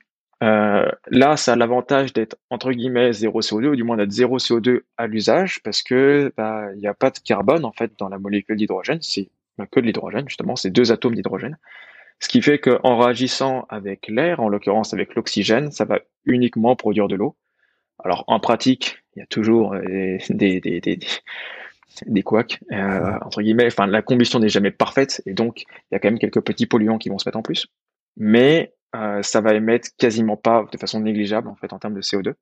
[0.44, 4.38] Euh, là, ça a l'avantage d'être entre guillemets zéro CO2 ou du moins d'être zéro
[4.38, 8.10] CO2 à l'usage parce que bah, il n'y a pas de carbone en fait dans
[8.10, 11.58] la molécule d'hydrogène, c'est bah, que de l'hydrogène justement, c'est deux atomes d'hydrogène.
[12.20, 17.08] Ce qui fait qu'en réagissant avec l'air, en l'occurrence avec l'oxygène, ça va uniquement produire
[17.08, 17.36] de l'eau.
[18.04, 21.00] Alors en pratique, il y a toujours euh, des, des, des,
[22.06, 23.68] des couacs, euh, entre guillemets.
[23.68, 26.66] Enfin, la combustion n'est jamais parfaite et donc il y a quand même quelques petits
[26.66, 27.68] polluants qui vont se mettre en plus.
[28.18, 32.02] Mais euh, ça va émettre quasiment pas de façon négligeable en fait en termes de
[32.02, 32.34] CO2.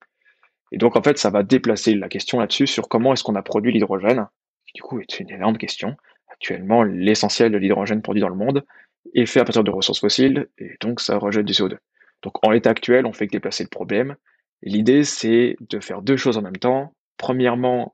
[0.71, 3.43] Et donc en fait, ça va déplacer la question là-dessus sur comment est-ce qu'on a
[3.43, 4.28] produit l'hydrogène,
[4.65, 5.95] qui du coup est une énorme question.
[6.32, 8.65] Actuellement, l'essentiel de l'hydrogène produit dans le monde
[9.13, 11.77] est fait à partir de ressources fossiles et donc ça rejette du CO2.
[12.21, 14.15] Donc en l'état actuel, on fait que déplacer le problème.
[14.61, 16.93] L'idée, c'est de faire deux choses en même temps.
[17.17, 17.93] Premièrement,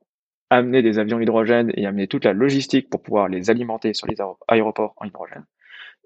[0.50, 4.16] amener des avions hydrogène et amener toute la logistique pour pouvoir les alimenter sur les
[4.48, 5.46] aéroports en hydrogène.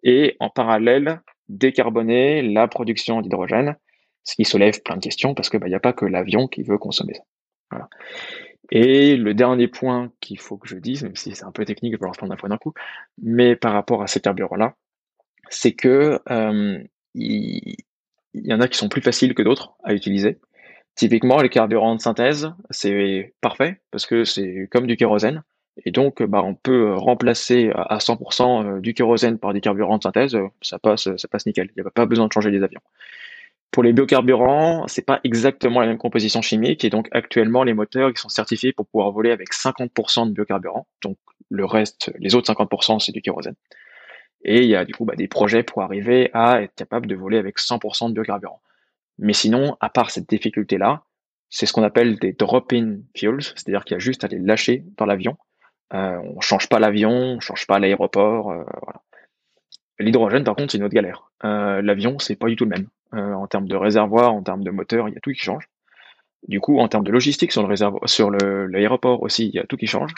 [0.03, 3.75] Et en parallèle, décarboner la production d'hydrogène,
[4.23, 6.63] ce qui soulève plein de questions parce qu'il bah, n'y a pas que l'avion qui
[6.63, 7.87] veut consommer ça.
[8.71, 11.93] Et le dernier point qu'il faut que je dise, même si c'est un peu technique,
[11.93, 12.73] je vais prendre un point d'un coup,
[13.21, 14.75] mais par rapport à ces carburants-là,
[15.49, 16.19] c'est que
[17.15, 17.75] il,
[18.33, 20.39] y en a qui sont plus faciles que d'autres à utiliser.
[20.95, 25.43] Typiquement, les carburants de synthèse, c'est parfait parce que c'est comme du kérosène.
[25.85, 30.03] Et donc, bah, on peut remplacer à 100% euh, du kérosène par des carburants de
[30.03, 31.69] synthèse, ça passe, ça passe nickel.
[31.75, 32.81] Il n'y a pas besoin de changer les avions.
[33.71, 38.11] Pour les biocarburants, c'est pas exactement la même composition chimique, et donc actuellement, les moteurs
[38.11, 40.85] ils sont certifiés pour pouvoir voler avec 50% de biocarburants.
[41.01, 41.17] Donc
[41.49, 43.55] le reste, les autres 50%, c'est du kérosène.
[44.43, 47.15] Et il y a du coup bah, des projets pour arriver à être capable de
[47.15, 48.61] voler avec 100% de biocarburants.
[49.19, 51.03] Mais sinon, à part cette difficulté-là,
[51.49, 54.83] c'est ce qu'on appelle des drop-in fuels, c'est-à-dire qu'il y a juste à les lâcher
[54.97, 55.37] dans l'avion
[55.93, 58.51] euh, on change pas l'avion, on change pas l'aéroport.
[58.51, 58.63] Euh.
[59.99, 61.29] L'hydrogène, par contre, c'est une autre galère.
[61.43, 62.87] Euh, l'avion, c'est pas du tout le même.
[63.11, 65.69] en termes de réservoir, en termes de moteur, il y a tout qui change.
[66.47, 67.75] Du coup, en termes de logistique sur le
[68.05, 70.13] sur l'aéroport aussi, il y a tout qui change.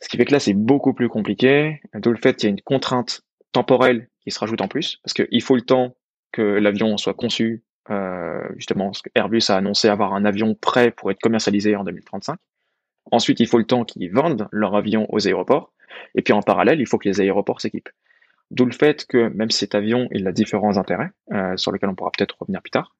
[0.00, 1.80] Ce qui fait que là, c'est beaucoup plus compliqué.
[1.94, 3.22] D'où le fait qu'il y a une contrainte
[3.52, 5.96] temporelle qui se rajoute en plus, parce qu'il faut le temps
[6.32, 7.64] que l'avion soit conçu.
[7.90, 12.38] Euh, justement, Airbus a annoncé avoir un avion prêt pour être commercialisé en 2035.
[13.10, 15.72] Ensuite, il faut le temps qu'ils vendent leur avion aux aéroports.
[16.14, 17.88] Et puis en parallèle, il faut que les aéroports s'équipent.
[18.50, 21.94] D'où le fait que même cet avion, il a différents intérêts, euh, sur lesquels on
[21.94, 22.94] pourra peut-être revenir plus tard.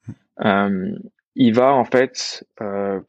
[0.44, 0.96] Euh,
[1.34, 3.00] il va en fait euh,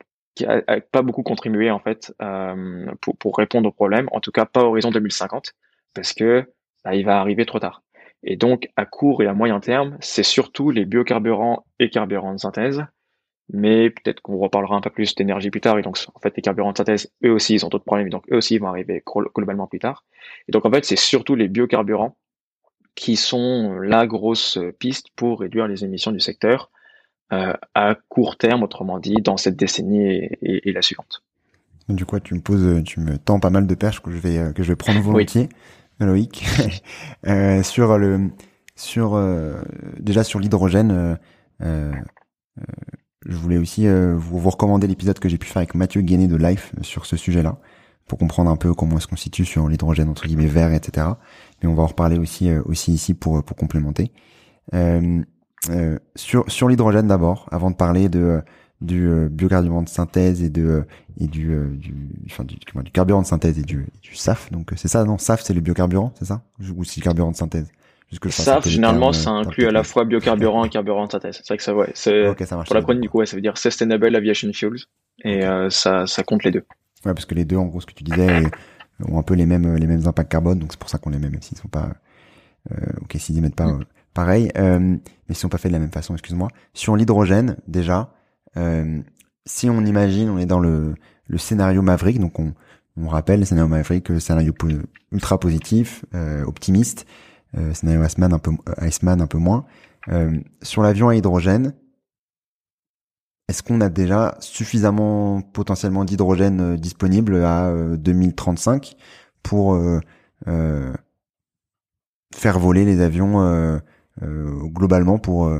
[0.92, 4.64] pas beaucoup contribuer en fait euh, pour, pour, répondre au problème, en tout cas pas
[4.64, 5.54] horizon 2050,
[5.94, 6.48] parce que
[6.84, 7.84] bah, il va arriver trop tard.
[8.24, 12.40] Et donc à court et à moyen terme, c'est surtout les biocarburants et carburants de
[12.40, 12.86] synthèse
[13.54, 15.78] mais peut-être qu'on reparlera un peu plus d'énergie plus tard.
[15.78, 18.10] Et donc, en fait, les carburants de synthèse, eux aussi, ils ont d'autres problèmes.
[18.10, 19.04] Donc, eux aussi, ils vont arriver
[19.36, 20.06] globalement plus tard.
[20.48, 22.16] Et donc, en fait, c'est surtout les biocarburants
[22.96, 26.72] qui sont la grosse piste pour réduire les émissions du secteur
[27.34, 31.24] euh, à court terme, autrement dit, dans cette décennie et, la suivante.
[31.90, 34.54] Du coup, tu me poses, tu me tends pas mal de perches que je vais
[34.54, 35.56] que je vais prendre volontiers, oui.
[36.06, 36.46] Loïc,
[37.28, 38.30] euh, sur le
[38.76, 39.62] sur euh,
[40.00, 41.18] déjà sur l'hydrogène.
[41.62, 41.92] Euh,
[43.26, 46.28] je voulais aussi euh, vous, vous, recommander l'épisode que j'ai pu faire avec Mathieu Guéné
[46.28, 47.58] de Life euh, sur ce sujet-là,
[48.08, 51.08] pour comprendre un peu comment on se constitue sur l'hydrogène entre guillemets vert, etc.
[51.62, 54.12] Mais on va en reparler aussi euh, aussi ici pour pour complémenter.
[56.16, 58.42] sur sur l'hydrogène d'abord, avant de parler de
[58.82, 60.84] du biocarburant de synthèse et de
[61.20, 64.52] et du du enfin du, du, carburant de synthèse et du, du SAF.
[64.52, 66.42] Donc c'est ça, non SAF c'est le biocarburant, c'est ça?
[66.60, 67.68] Ou c'est le carburant de synthèse?
[68.30, 71.38] Ça, généralement, ça inclut à la fois biocarburant et carburant de synthèse.
[71.38, 71.92] C'est vrai que ça, ouais.
[71.94, 72.26] C'est,
[72.66, 74.82] pour la chronique, du coup, ouais, ça veut dire Sustainable Aviation Fuels.
[75.24, 76.66] Et euh, ça, ça compte les deux.
[77.06, 78.44] Ouais, parce que les deux, en gros, ce que tu disais,
[79.08, 80.60] ont un peu les mêmes, les mêmes impacts carbone.
[80.60, 81.90] Donc c'est pour ça qu'on les met, même s'ils sont pas,
[82.72, 83.86] euh, ok, s'ils y mettent pas mm.
[84.14, 86.50] pareil, euh, mais ils sont pas faits de la même façon, excuse-moi.
[86.74, 88.14] Sur l'hydrogène, déjà,
[89.46, 90.96] si on imagine, on est dans le,
[91.28, 92.54] le scénario Maverick, donc on,
[92.98, 94.54] on rappelle le scénario Maverick, scénario
[95.12, 96.06] ultra positif,
[96.46, 97.06] optimiste,
[97.74, 99.66] scénario Iceman un peu, Iceman un peu moins.
[100.62, 101.74] sur l'avion à hydrogène,
[103.48, 108.96] est-ce qu'on a déjà suffisamment potentiellement d'hydrogène disponible à 2035
[109.44, 109.78] pour
[112.36, 113.78] faire voler les avions euh,
[114.24, 115.58] euh, globalement pour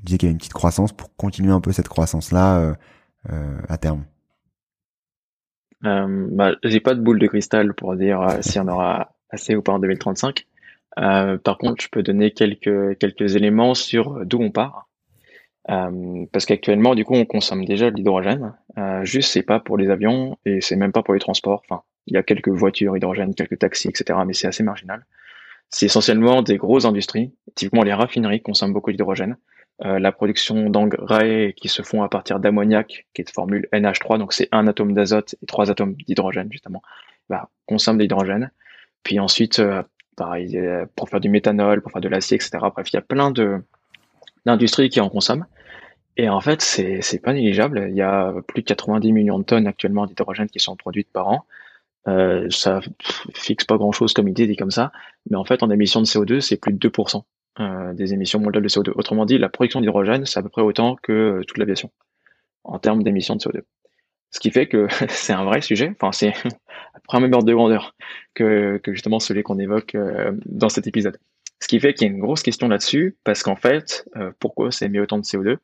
[0.00, 0.92] euh, dire qu'il y a une petite croissance.
[0.92, 2.76] Pour continuer un peu cette croissance là
[3.68, 4.04] à terme.
[5.84, 9.62] Euh, bah, j'ai pas de boule de cristal pour dire si on aura assez ou
[9.62, 10.46] pas en 2035
[10.96, 14.88] par contre je peux donner quelques quelques éléments sur d'où on part.
[15.66, 18.54] Parce qu'actuellement du coup on consomme déjà de l'hydrogène.
[19.02, 21.62] Juste c'est pas pour les avions et c'est même pas pour les transports.
[21.64, 25.04] Enfin il y a quelques voitures hydrogène quelques taxis etc mais c'est assez marginal
[25.70, 27.32] c'est essentiellement des grosses industries.
[27.54, 29.36] Typiquement, les raffineries consomment beaucoup d'hydrogène.
[29.84, 34.18] Euh, la production d'engrais qui se font à partir d'ammoniac, qui est de formule NH3,
[34.18, 36.82] donc c'est un atome d'azote et trois atomes d'hydrogène justement,
[37.30, 38.50] bah, consomme de l'hydrogène.
[39.04, 39.82] Puis ensuite, euh,
[40.16, 42.58] pareil, euh, pour faire du méthanol, pour faire de l'acier, etc.
[42.74, 43.62] Bref, il y a plein de
[44.46, 45.46] d'industries qui en consomment.
[46.16, 47.86] Et en fait, c'est pas négligeable.
[47.88, 51.28] Il y a plus de 90 millions de tonnes actuellement d'hydrogène qui sont produites par
[51.28, 51.44] an.
[52.08, 52.80] Euh, ça
[53.34, 54.90] fixe pas grand chose comme idée dit comme ça,
[55.28, 57.22] mais en fait en émissions de CO2 c'est plus de 2%
[57.60, 58.92] euh, des émissions mondiales de CO2.
[58.94, 61.90] Autrement dit, la production d'hydrogène c'est à peu près autant que euh, toute l'aviation
[62.64, 63.60] en termes d'émissions de CO2.
[64.30, 66.32] Ce qui fait que c'est un vrai sujet, enfin c'est
[67.10, 67.94] peu même ordre de grandeur
[68.34, 71.18] que, que justement celui qu'on évoque euh, dans cet épisode.
[71.60, 74.86] Ce qui fait qu'il y a une grosse question là-dessus, parce qu'en fait, pourquoi ça
[74.86, 75.58] émet autant de CO2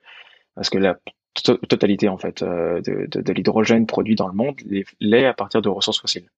[0.54, 0.98] Parce que la
[1.42, 4.56] totalité en fait euh, de, l'hydrogène produit dans le monde
[5.00, 6.28] l'est à partir de ressources fossiles.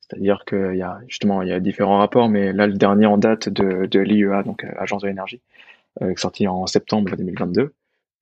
[0.00, 3.18] C'est-à-dire qu'il y a justement il y a différents rapports, mais là le dernier en
[3.18, 5.40] date de, de l'IEA, donc euh, Agence de l'énergie,
[6.02, 7.72] euh, sorti en septembre 2022.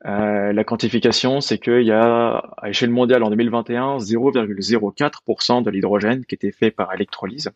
[0.07, 6.25] Euh, la quantification, c'est qu'il y a à échelle mondiale en 2021 0,04% de l'hydrogène
[6.25, 7.51] qui était fait par électrolyse.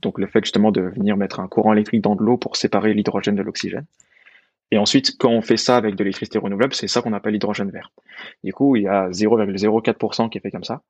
[0.00, 2.94] Donc le fait justement de venir mettre un courant électrique dans de l'eau pour séparer
[2.94, 3.86] l'hydrogène de l'oxygène.
[4.70, 7.70] Et ensuite, quand on fait ça avec de l'électricité renouvelable, c'est ça qu'on appelle l'hydrogène
[7.70, 7.90] vert.
[8.44, 10.82] Du coup, il y a 0,04% qui est fait comme ça.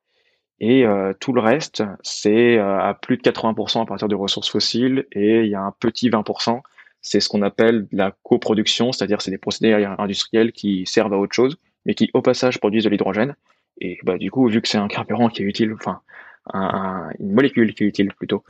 [0.60, 4.50] Et euh, tout le reste, c'est euh, à plus de 80% à partir de ressources
[4.50, 5.06] fossiles.
[5.12, 6.60] Et il y a un petit 20%,
[7.00, 11.34] c'est ce qu'on appelle la coproduction, c'est-à-dire c'est des procédés industriels qui servent à autre
[11.34, 13.36] chose, mais qui au passage produisent de l'hydrogène.
[13.80, 16.00] Et bah, du coup, vu que c'est un carburant qui est utile, enfin
[16.54, 18.42] une molécule qui est utile plutôt,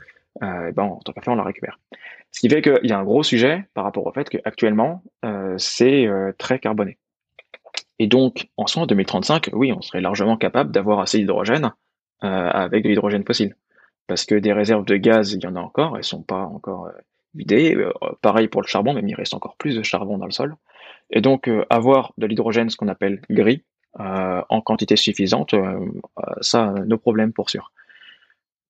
[0.43, 1.79] euh, ben, en tant qu'affaire, on la récupère.
[2.31, 5.55] Ce qui fait qu'il y a un gros sujet par rapport au fait qu'actuellement, euh,
[5.57, 6.97] c'est euh, très carboné.
[7.97, 11.73] Et donc, en soi, en 2035, oui, on serait largement capable d'avoir assez d'hydrogène
[12.23, 13.55] euh, avec de l'hydrogène fossile.
[14.07, 16.85] Parce que des réserves de gaz, il y en a encore, elles sont pas encore
[16.85, 16.91] euh,
[17.35, 17.77] vidées.
[18.21, 20.55] Pareil pour le charbon, même il reste encore plus de charbon dans le sol.
[21.11, 23.63] Et donc, avoir de l'hydrogène, ce qu'on appelle gris,
[23.97, 25.55] en quantité suffisante,
[26.41, 27.71] ça, nos problèmes pour sûr.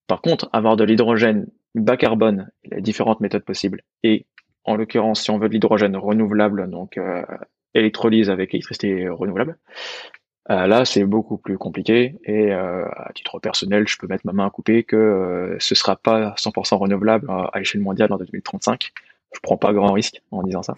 [0.09, 1.45] Par contre, avoir de l'hydrogène
[1.75, 3.83] bas carbone, il y a différentes méthodes possibles.
[4.01, 4.25] Et
[4.65, 7.23] en l'occurrence, si on veut de l'hydrogène renouvelable, donc euh,
[7.75, 9.59] électrolyse avec électricité renouvelable,
[10.49, 12.15] euh, là c'est beaucoup plus compliqué.
[12.23, 15.95] Et euh, à titre personnel, je peux mettre ma main à couper que ce sera
[15.95, 18.91] pas 100% renouvelable à l'échelle mondiale en 2035.
[19.35, 20.73] Je prends pas grand risque en disant ça,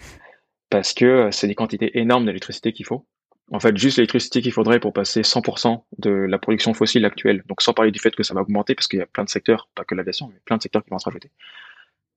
[0.70, 3.06] parce que c'est des quantités énormes d'électricité qu'il faut
[3.52, 7.62] en fait, juste l'électricité qu'il faudrait pour passer 100% de la production fossile actuelle, donc
[7.62, 9.70] sans parler du fait que ça va augmenter, parce qu'il y a plein de secteurs,
[9.76, 11.30] pas que l'aviation, mais plein de secteurs qui vont se rajouter.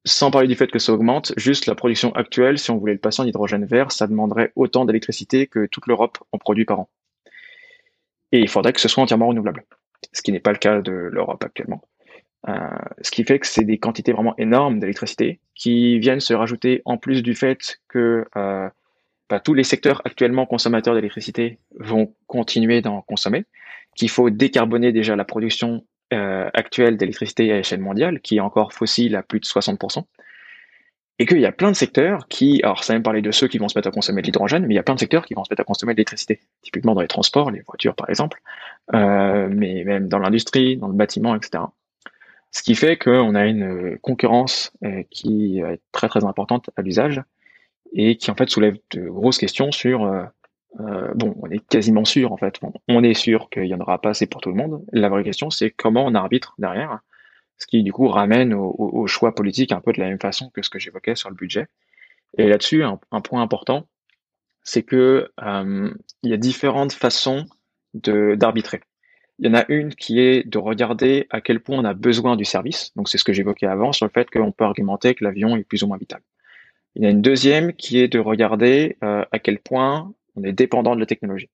[0.05, 3.01] Sans parler du fait que ça augmente, juste la production actuelle, si on voulait le
[3.01, 6.89] passer en hydrogène vert, ça demanderait autant d'électricité que toute l'Europe en produit par an.
[8.31, 9.65] Et il faudrait que ce soit entièrement renouvelable,
[10.13, 11.83] ce qui n'est pas le cas de l'Europe actuellement.
[12.49, 12.53] Euh,
[13.01, 16.99] ce qui fait que c'est des quantités vraiment énormes d'électricité qui viennent se rajouter en
[16.99, 18.69] plus du fait que euh,
[19.29, 23.45] bah, tous les secteurs actuellement consommateurs d'électricité vont continuer d'en consommer,
[23.97, 28.73] qu'il faut décarboner déjà la production euh, actuelle d'électricité à échelle mondiale, qui est encore
[28.73, 30.05] fossile à plus de 60%,
[31.19, 33.59] et qu'il y a plein de secteurs qui, alors ça même parler de ceux qui
[33.59, 35.35] vont se mettre à consommer de l'hydrogène, mais il y a plein de secteurs qui
[35.35, 38.43] vont se mettre à consommer de l'électricité, typiquement dans les transports, les voitures par exemple,
[38.95, 41.65] euh, mais même dans l'industrie, dans le bâtiment, etc.
[42.51, 47.23] Ce qui fait qu'on a une concurrence euh, qui est très très importante à l'usage,
[47.95, 50.25] et qui en fait soulève de grosses questions sur euh,
[50.81, 54.01] euh, bon, on est quasiment sûr en fait, on est sûr qu'il y en aura
[54.01, 54.85] pas assez pour tout le monde.
[54.93, 56.99] La vraie question, c'est comment on arbitre derrière,
[57.59, 60.63] ce qui du coup ramène au, choix politique un peu de la même façon que
[60.63, 61.69] ce que j'évoquais sur le budget.
[62.37, 63.87] Et là-dessus, un, point important,
[64.65, 67.47] c'est que euh, il y a différentes façons
[67.95, 68.81] d'arbitrer.
[69.39, 72.35] Il y en a une qui est de regarder à quel point on a besoin
[72.35, 72.93] du service.
[72.97, 75.63] Donc c'est ce que j'évoquais avant sur le fait qu'on peut argumenter que l'avion est
[75.63, 76.21] plus ou moins vital.
[76.97, 80.53] Il y a une deuxième qui est de regarder euh, à quel point on est
[80.53, 81.51] dépendant de la technologie.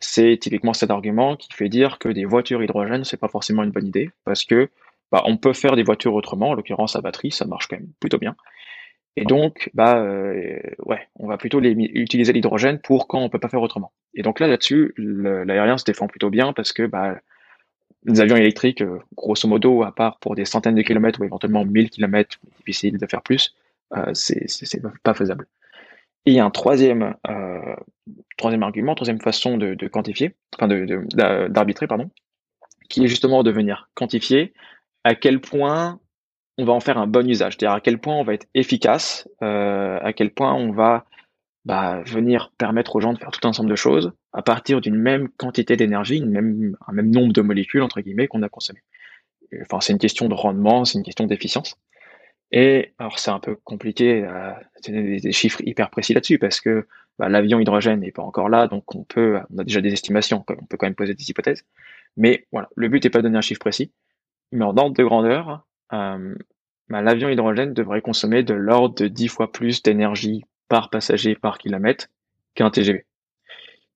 [0.00, 3.70] C'est typiquement cet argument qui fait dire que des voitures hydrogène, c'est pas forcément une
[3.70, 4.70] bonne idée parce que
[5.10, 7.90] bah, on peut faire des voitures autrement, en l'occurrence à batterie, ça marche quand même
[8.00, 8.36] plutôt bien.
[9.16, 13.48] Et donc, bah, euh, ouais, on va plutôt utiliser l'hydrogène pour quand on peut pas
[13.48, 13.92] faire autrement.
[14.14, 17.18] Et donc là, là-dessus, l'aérien se défend plutôt bien parce que bah,
[18.04, 21.64] les avions électriques, euh, grosso modo, à part pour des centaines de kilomètres ou éventuellement
[21.64, 23.56] 1000 kilomètres, difficile de faire plus,
[23.96, 25.46] euh, c'est pas faisable.
[26.26, 27.76] Et il y a un troisième, euh,
[28.36, 32.10] troisième argument, troisième façon de, de quantifier, enfin d'arbitrer, de, pardon,
[32.88, 34.52] qui est justement de venir quantifier
[35.04, 36.00] à quel point
[36.58, 39.28] on va en faire un bon usage, c'est-à-dire à quel point on va être efficace,
[39.42, 41.06] euh, à quel point on va
[41.64, 44.96] bah, venir permettre aux gens de faire tout un ensemble de choses à partir d'une
[44.96, 48.80] même quantité d'énergie, même, un même nombre de molécules, entre guillemets, qu'on a consommé.
[49.62, 51.76] Enfin, c'est une question de rendement, c'est une question d'efficience.
[52.50, 54.52] Et alors c'est un peu compliqué, euh,
[54.86, 56.86] des, des, chiffres hyper précis là-dessus parce que
[57.18, 60.44] bah, l'avion hydrogène n'est pas encore là, donc on peut, on a déjà des estimations,
[60.48, 61.64] on peut quand même poser des hypothèses.
[62.16, 63.92] Mais voilà, le but n'est pas de donner un chiffre précis,
[64.52, 66.34] mais en ordre de grandeur, euh,
[66.88, 71.58] bah, l'avion hydrogène devrait consommer de l'ordre de 10 fois plus d'énergie par passager par
[71.58, 72.08] kilomètre
[72.54, 73.04] qu'un TGV.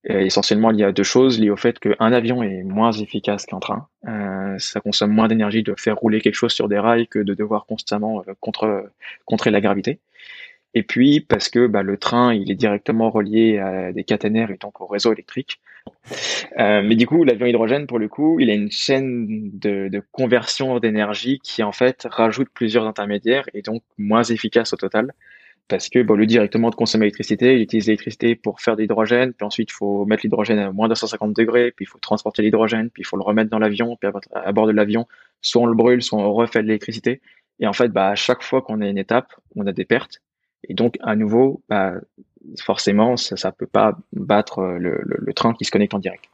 [0.04, 3.60] Et essentiellement lié à deux choses, liées au fait qu'un avion est moins efficace qu'un
[3.60, 3.86] train.
[4.08, 7.34] Euh, ça consomme moins d'énergie de faire rouler quelque chose sur des rails que de
[7.34, 8.90] devoir constamment euh, contre,
[9.26, 10.00] contrer la gravité.
[10.74, 14.56] Et puis parce que bah, le train, il est directement relié à des caténaires et
[14.56, 15.60] donc au réseau électrique.
[16.58, 20.02] Euh, mais du coup, l'avion hydrogène, pour le coup, il a une chaîne de, de
[20.12, 25.12] conversion d'énergie qui en fait rajoute plusieurs intermédiaires et donc moins efficace au total
[25.68, 28.82] parce que bon, au lieu directement de consommer l'électricité, il utilise l'électricité pour faire de
[28.82, 31.98] l'hydrogène, puis ensuite il faut mettre l'hydrogène à moins de 150 degrés, puis il faut
[31.98, 35.06] transporter l'hydrogène, puis il faut le remettre dans l'avion, puis à bord de l'avion,
[35.40, 37.20] soit on le brûle, soit on refait de l'électricité.
[37.60, 40.20] Et en fait, bah, à chaque fois qu'on a une étape, on a des pertes.
[40.68, 41.94] Et donc, à nouveau, bah,
[42.60, 46.24] forcément, ça ne peut pas battre le, le, train qui se connecte en direct.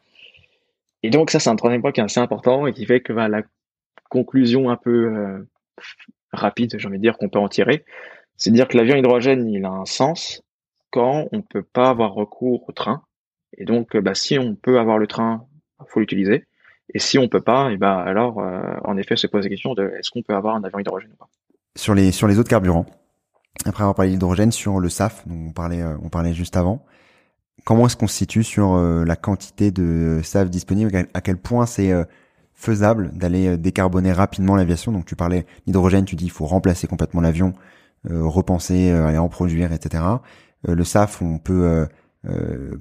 [1.02, 3.12] Et donc, ça, c'est un troisième point qui est assez important et qui fait que
[3.12, 3.42] bah, la
[4.08, 5.38] conclusion un peu euh,
[6.32, 7.84] rapide, j'ai envie de dire, qu'on peut en tirer,
[8.38, 10.42] c'est dire que l'avion hydrogène, il a un sens
[10.90, 13.02] quand on peut pas avoir recours au train.
[13.56, 15.44] Et donc, bah, si on peut avoir le train,
[15.88, 16.46] faut l'utiliser.
[16.94, 19.74] Et si on peut pas, et bah alors, euh, en effet, se pose la question
[19.74, 21.28] de est-ce qu'on peut avoir un avion hydrogène ou pas.
[21.76, 22.86] Sur les sur les autres carburants,
[23.66, 26.84] après avoir parlé d'hydrogène, sur le SAF, dont on parlait euh, on parlait juste avant,
[27.64, 30.90] comment est-ce qu'on se situe sur euh, la quantité de SAF disponible?
[31.12, 31.92] À quel point c'est
[32.54, 34.90] faisable d'aller décarboner rapidement l'aviation?
[34.90, 39.18] Donc tu parlais d'hydrogène, tu dis il faut remplacer complètement l'avion euh, repenser, euh, aller
[39.18, 40.02] en produire, etc.
[40.68, 41.86] Euh, le SAF, on peut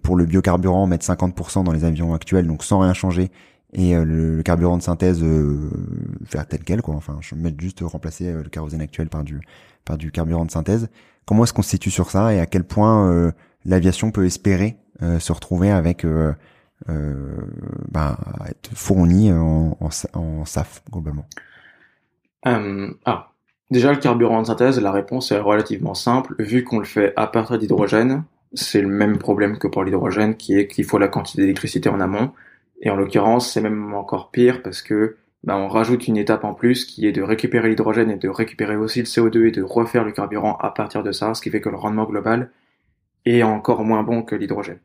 [0.04, 3.32] pour le biocarburant mettre 50% dans les avions actuels, donc sans rien changer,
[3.72, 5.24] et le, carburant de synthèse
[6.26, 6.96] faire tel quel quoi.
[6.96, 9.40] Enfin je mettre juste remplacer le kérosène actuel par du
[9.86, 10.90] par du carburant de synthèse.
[11.26, 13.32] Comment est-ce qu'on se situe sur ça et à quel point
[13.64, 16.06] l'aviation peut espérer se retrouver avec
[16.88, 18.18] bah,
[18.50, 21.26] être fourni en, en, en SAF globalement?
[22.44, 23.32] Ah
[23.70, 26.36] Déjà, le carburant de synthèse, la réponse est relativement simple.
[26.40, 30.58] Vu qu'on le fait à partir d'hydrogène, c'est le même problème que pour l'hydrogène, qui
[30.58, 32.32] est qu'il faut la quantité d'électricité en amont.
[32.82, 36.54] Et en l'occurrence, c'est même encore pire parce que bah, on rajoute une étape en
[36.54, 40.04] plus qui est de récupérer l'hydrogène et de récupérer aussi le CO2 et de refaire
[40.04, 42.52] le carburant à partir de ça, ce qui fait que le rendement global
[43.26, 44.80] est encore moins bon que l'hydrogène.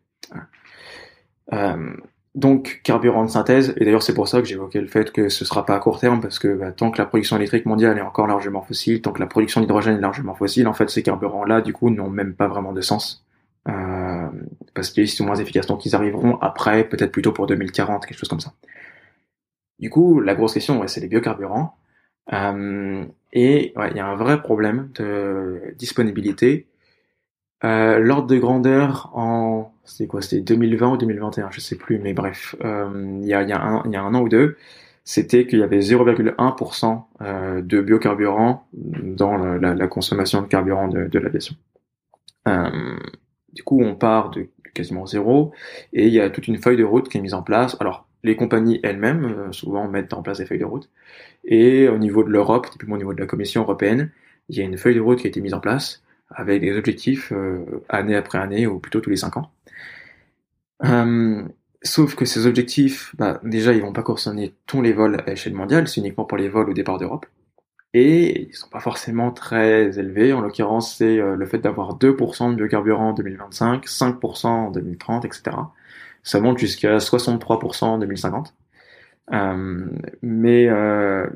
[1.53, 1.95] Euh,
[2.35, 5.45] donc carburant de synthèse, et d'ailleurs c'est pour ça que j'évoquais le fait que ce
[5.45, 8.03] sera pas à court terme, parce que bah, tant que la production électrique mondiale est
[8.03, 11.61] encore largement fossile, tant que la production d'hydrogène est largement fossile, en fait ces carburants-là,
[11.61, 13.25] du coup, n'ont même pas vraiment de sens.
[13.69, 14.29] Euh,
[14.75, 18.29] parce qu'ils sont moins efficaces, donc ils arriveront après, peut-être plutôt pour 2040, quelque chose
[18.29, 18.55] comme ça.
[19.79, 21.75] Du coup, la grosse question, c'est les biocarburants.
[22.33, 26.67] Euh, et il y a un vrai problème de disponibilité
[27.65, 30.23] euh, L'ordre de grandeur en c'était quoi?
[30.23, 33.83] C'était 2020 ou 2021, je sais plus, mais bref, euh, il y, a, y, a
[33.85, 34.57] y a un an ou deux,
[35.05, 41.07] c'était qu'il y avait 0,1% euh, de biocarburant dans la, la, consommation de carburant de,
[41.07, 41.57] de l'aviation.
[42.47, 42.71] Euh,
[43.53, 45.53] du coup, on part de quasiment zéro
[45.93, 47.77] et il y a toute une feuille de route qui est mise en place.
[47.81, 50.89] Alors, les compagnies elles-mêmes euh, souvent mettent en place des feuilles de route
[51.45, 54.11] et au niveau de l'Europe, typiquement au niveau de la Commission européenne,
[54.49, 56.03] il y a une feuille de route qui a été mise en place
[56.35, 59.51] avec des objectifs euh, année après année ou plutôt tous les cinq ans.
[60.85, 61.43] Euh,
[61.83, 65.55] sauf que ces objectifs, bah, déjà, ils vont pas concerner tous les vols à échelle
[65.55, 67.27] mondiale, c'est uniquement pour les vols au départ d'Europe.
[67.95, 70.33] Et ils sont pas forcément très élevés.
[70.33, 75.25] En l'occurrence, c'est euh, le fait d'avoir 2% de biocarburant en 2025, 5% en 2030,
[75.27, 75.43] etc.
[76.23, 78.55] Ça monte jusqu'à 63% en 2050.
[79.33, 79.87] Euh,
[80.23, 80.69] mais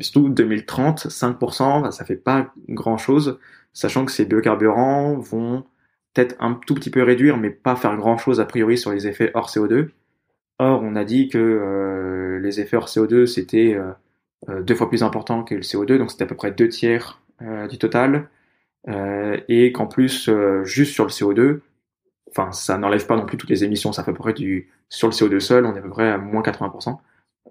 [0.00, 3.38] surtout 2030, 5%, bah, ça fait pas grand chose,
[3.76, 5.64] sachant que ces biocarburants vont
[6.14, 9.06] peut-être un tout petit peu réduire, mais pas faire grand chose a priori sur les
[9.06, 9.90] effets hors CO2.
[10.58, 13.92] Or, on a dit que euh, les effets hors CO2 c'était euh,
[14.48, 17.20] euh, deux fois plus important que le CO2, donc c'était à peu près deux tiers
[17.68, 18.30] du total,
[18.88, 20.30] et qu'en plus,
[20.62, 21.60] juste sur le CO2,
[22.30, 25.06] enfin, ça n'enlève pas non plus toutes les émissions, fait à peu près du sur
[25.06, 26.96] le CO2 seul, on est à peu près à moins 80%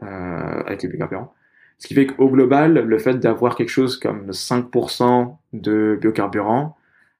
[0.01, 1.35] avec les biocarburants.
[1.77, 6.77] Ce qui fait qu'au global, le fait d'avoir quelque chose comme 5% de biocarburants,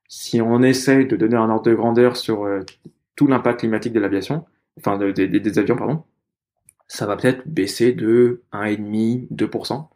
[0.08, 2.48] si on essaie de donner un ordre de grandeur sur
[3.16, 4.46] tout l'impact climatique de l'aviation,
[4.78, 6.04] enfin de, des avions, pardon,
[6.88, 9.88] ça va peut-être baisser de 1,5, 2%.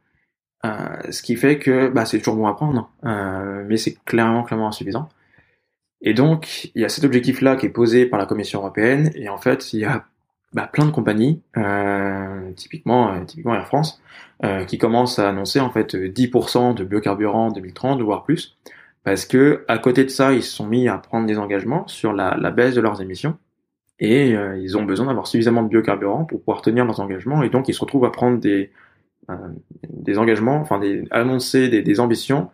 [0.66, 4.44] Euh, ce qui fait que bah, c'est toujours bon à prendre, euh, mais c'est clairement,
[4.44, 5.08] clairement insuffisant.
[6.02, 9.30] Et donc, il y a cet objectif-là qui est posé par la Commission européenne, et
[9.30, 10.06] en fait, il y a
[10.54, 14.02] bah, plein de compagnies, euh, typiquement, euh, typiquement Air France,
[14.44, 18.58] euh, qui commencent à annoncer en fait 10% de biocarburant en 2030, voire plus,
[19.04, 22.14] parce que à côté de ça, ils se sont mis à prendre des engagements sur
[22.14, 23.38] la, la baisse de leurs émissions
[24.00, 27.50] et euh, ils ont besoin d'avoir suffisamment de biocarburants pour pouvoir tenir leurs engagements et
[27.50, 28.72] donc ils se retrouvent à prendre des
[29.30, 29.36] euh,
[29.90, 32.50] des engagements, enfin des annoncer des, des ambitions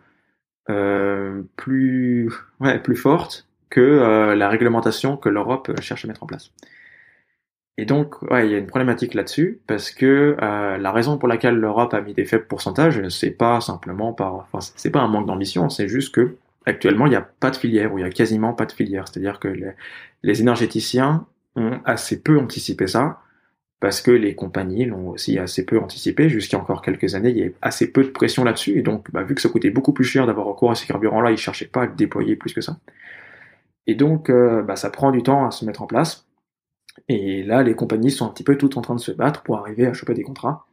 [0.68, 2.30] euh, plus
[2.60, 6.52] ouais, plus fortes que la réglementation que l'Europe cherche à mettre en place.
[7.78, 11.28] Et donc, ouais, il y a une problématique là-dessus parce que euh, la raison pour
[11.28, 15.08] laquelle l'Europe a mis des faibles pourcentages, c'est pas simplement par, enfin, c'est pas un
[15.08, 18.04] manque d'ambition, c'est juste que actuellement il n'y a pas de filière ou il y
[18.04, 19.06] a quasiment pas de filière.
[19.08, 19.48] C'est-à-dire que
[20.22, 23.20] les, énergéticiens ont assez peu anticipé ça,
[23.80, 26.30] parce que les compagnies l'ont aussi assez peu anticipé.
[26.30, 29.22] Jusqu'à encore quelques années, il y avait assez peu de pression là-dessus, et donc bah,
[29.22, 31.82] vu que ça coûtait beaucoup plus cher d'avoir recours à ces carburants-là, ils cherchaient pas
[31.82, 32.78] à le déployer plus que ça.
[33.86, 36.25] Et donc, euh, bah, ça prend du temps à se mettre en place.
[37.08, 39.58] Et là, les compagnies sont un petit peu toutes en train de se battre pour
[39.58, 40.66] arriver à choper des contrats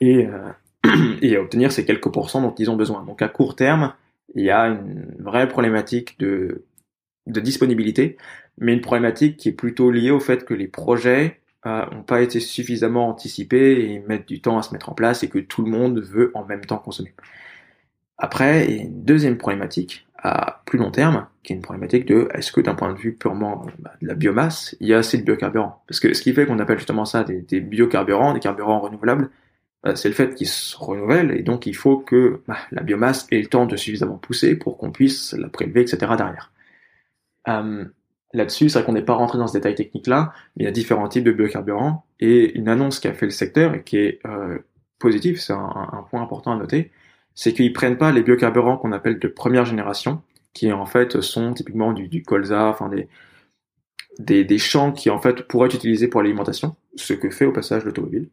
[0.00, 0.50] et, euh,
[1.22, 3.04] et à obtenir ces quelques pourcents dont ils ont besoin.
[3.04, 3.94] Donc à court terme,
[4.34, 6.64] il y a une vraie problématique de,
[7.26, 8.16] de disponibilité,
[8.58, 12.22] mais une problématique qui est plutôt liée au fait que les projets n'ont euh, pas
[12.22, 15.62] été suffisamment anticipés et mettent du temps à se mettre en place et que tout
[15.62, 17.14] le monde veut en même temps consommer.
[18.18, 20.05] Après, il y a une deuxième problématique
[20.64, 23.66] plus long terme, qui est une problématique de est-ce que d'un point de vue purement
[23.78, 25.82] bah, de la biomasse, il y a assez de biocarburants?
[25.86, 29.30] Parce que ce qui fait qu'on appelle justement ça des, biocarburants, des carburants renouvelables,
[29.82, 33.26] bah, c'est le fait qu'ils se renouvellent et donc il faut que bah, la biomasse
[33.30, 36.12] ait le temps de suffisamment pousser pour qu'on puisse la prélever, etc.
[36.16, 36.52] derrière.
[37.48, 37.84] Euh,
[38.32, 40.68] Là-dessus, c'est vrai qu'on n'est pas rentré dans ce détail technique là, mais il y
[40.68, 43.96] a différents types de biocarburants et une annonce qui a fait le secteur et qui
[43.98, 44.58] est euh,
[44.98, 46.90] positive, c'est un, point important à noter,
[47.36, 50.22] c'est qu'ils prennent pas les biocarburants qu'on appelle de première génération,
[50.54, 53.08] qui en fait sont typiquement du, colza, enfin des,
[54.18, 57.52] des, des champs qui en fait pourraient être utilisés pour l'alimentation, ce que fait au
[57.52, 58.28] passage l'automobile.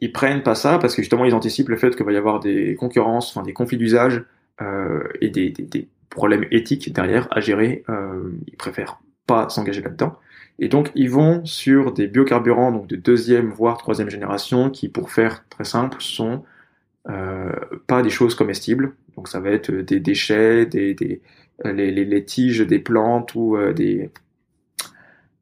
[0.00, 2.38] Ils prennent pas ça parce que justement ils anticipent le fait qu'il va y avoir
[2.38, 4.24] des concurrences, enfin des conflits d'usage
[4.62, 7.82] euh, et des, des, des, problèmes éthiques derrière à gérer.
[7.88, 10.16] Euh, ils préfèrent pas s'engager là-dedans.
[10.60, 15.10] Et donc ils vont sur des biocarburants donc de deuxième voire troisième génération qui, pour
[15.10, 16.44] faire très simple, sont
[17.86, 18.94] pas des choses comestibles.
[19.16, 21.22] Donc ça va être des déchets, des, des
[21.64, 24.10] les, les, les, tiges des plantes ou euh, des,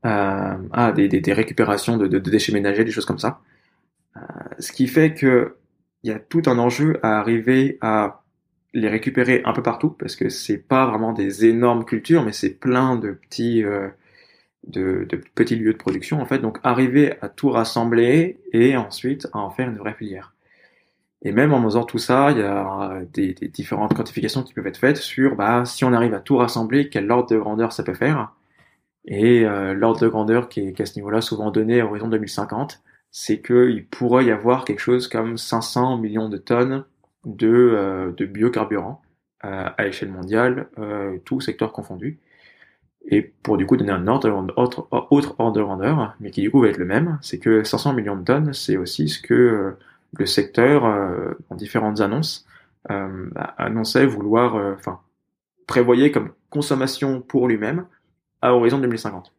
[0.07, 3.41] euh, ah, des, des, des, récupérations de, de, de, déchets ménagers, des choses comme ça.
[4.17, 4.21] Euh,
[4.59, 5.57] ce qui fait que
[6.03, 8.23] il y a tout un enjeu à arriver à
[8.75, 12.51] les récupérer un peu partout parce que c'est pas vraiment des énormes cultures mais c'est
[12.51, 13.89] plein de petits euh,
[14.67, 19.29] de, de, petits lieux de production en fait donc arriver à tout rassembler et ensuite
[19.33, 20.34] à en faire une vraie filière
[21.25, 24.79] et même en faisant tout ça il y a des, différentes quantifications qui peuvent être
[24.79, 27.95] faites sur bah si on arrive à tout rassembler quel ordre de grandeur ça peut
[27.95, 28.33] faire
[29.07, 32.83] et euh, l'ordre de grandeur qui est, à ce niveau-là souvent donné à horizon 2050
[33.11, 36.85] c'est qu'il pourrait y avoir quelque chose comme 500 millions de tonnes
[37.25, 39.01] de, euh, biocarburants
[39.45, 40.69] euh, à échelle mondiale,
[41.25, 42.19] tout secteur confondu.
[43.07, 46.51] Et pour du coup donner un ordre, autre, autre ordre de grandeur, mais qui du
[46.51, 49.77] coup va être le même, c'est que 500 millions de tonnes, c'est aussi ce que
[50.17, 50.85] le secteur,
[51.51, 52.47] en différentes annonces,
[52.89, 55.01] bah, annonçait vouloir, enfin,
[55.67, 57.87] prévoyait comme consommation pour lui-même
[58.43, 59.33] à horizon 2050.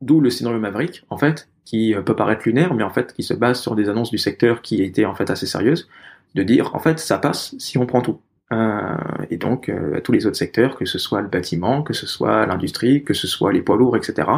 [0.00, 3.34] D'où le scénario Maverick, en fait, qui peut paraître lunaire, mais en fait qui se
[3.34, 5.88] base sur des annonces du secteur qui étaient en fait assez sérieuses,
[6.34, 8.20] de dire en fait ça passe si on prend tout.
[8.52, 8.96] Euh,
[9.30, 12.44] et donc euh, tous les autres secteurs, que ce soit le bâtiment, que ce soit
[12.46, 14.28] l'industrie, que ce soit les poids lourds, etc.,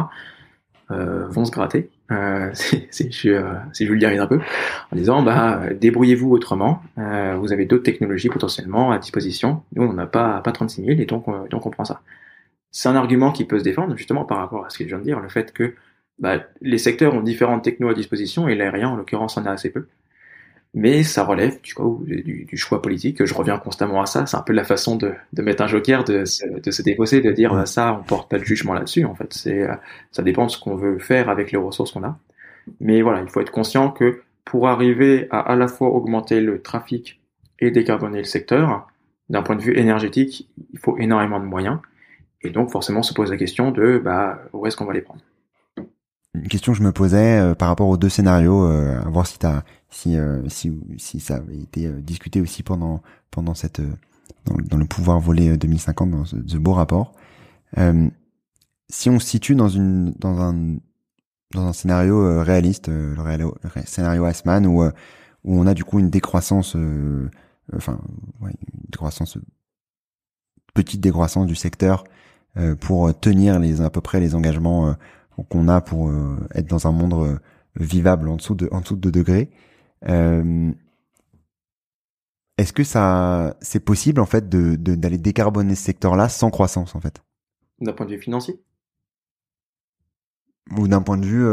[0.91, 1.89] euh, vont se gratter.
[2.11, 4.39] Euh, si, je, euh, si je un peu,
[4.91, 6.81] en disant bah débrouillez-vous autrement.
[6.97, 9.63] Euh, vous avez d'autres technologies potentiellement à disposition.
[9.75, 12.01] Nous on n'a pas pas 36 000 et donc donc on prend ça.
[12.71, 14.99] C'est un argument qui peut se défendre justement par rapport à ce que je viens
[14.99, 15.75] de dire, le fait que
[16.19, 19.69] bah, les secteurs ont différentes technos à disposition et l'aérien en l'occurrence en a assez
[19.69, 19.87] peu.
[20.75, 21.73] Mais ça relève du,
[22.21, 23.23] du, du, choix politique.
[23.23, 24.25] Je reviens constamment à ça.
[24.25, 27.21] C'est un peu la façon de, de mettre un joker, de, se, de se défausser,
[27.21, 29.05] de dire ça, on porte pas de jugement là-dessus.
[29.05, 29.73] En fait, c'est euh,
[30.11, 32.19] ça dépend de ce qu'on veut faire avec les ressources qu'on a.
[32.81, 36.61] Mais voilà, il faut être conscient que pour arriver à à la fois augmenter le
[36.61, 37.21] trafic
[37.59, 38.85] et décarboner le secteur,
[39.29, 41.79] d'un point de vue énergétique, il faut énormément de moyens.
[42.41, 45.21] Et donc forcément se pose la question de bah, où est-ce qu'on va les prendre?
[46.35, 49.25] Une question que je me posais euh, par rapport aux deux scénarios, euh, à voir
[49.25, 49.63] si, as,
[49.95, 53.81] si, euh, si, si ça avait été discuté aussi pendant, pendant cette,
[54.45, 57.13] dans, dans le pouvoir volé 2050, dans ce, beau rapport.
[58.89, 60.77] si on se situe dans, une, dans, un,
[61.53, 63.15] dans un scénario réaliste, le,
[63.85, 66.75] scénario Asman, où, où on a du coup une décroissance,
[67.73, 67.99] enfin,
[68.41, 69.37] ouais, une décroissance,
[70.73, 72.03] petite décroissance du secteur
[72.79, 74.95] pour tenir les, à peu près les engagements
[75.43, 77.37] qu'on a pour euh, être dans un monde euh,
[77.75, 79.49] vivable en dessous de en dessous de 2 degrés.
[80.07, 80.71] Euh,
[82.57, 86.99] est-ce que ça c'est possible en fait de d'aller décarboner ce secteur-là sans croissance en
[86.99, 87.21] fait?
[87.79, 88.61] D'un point de vue financier?
[90.77, 91.45] Ou d'un point de vue,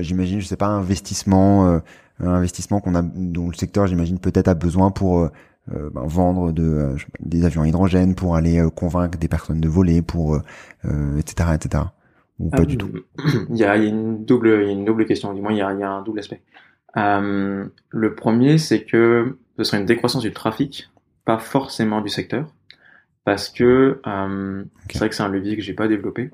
[0.00, 1.80] j'imagine, je sais pas, investissement,
[2.18, 5.30] un investissement qu'on a, dont le secteur, j'imagine, peut-être a besoin pour
[5.68, 10.42] ben, vendre de, des avions à hydrogène, pour aller convaincre des personnes de voler, pour
[10.82, 11.84] etc., etc
[12.48, 12.90] pas du tout
[13.50, 16.20] il y, a, une double, une double question, du moins il y a, un double
[16.20, 16.40] aspect.
[16.96, 20.90] Euh, le premier, c'est que ce serait une décroissance du trafic,
[21.24, 22.52] pas forcément du secteur,
[23.24, 26.30] parce que euh, c'est vrai que c'est un levier que j'ai pas développé,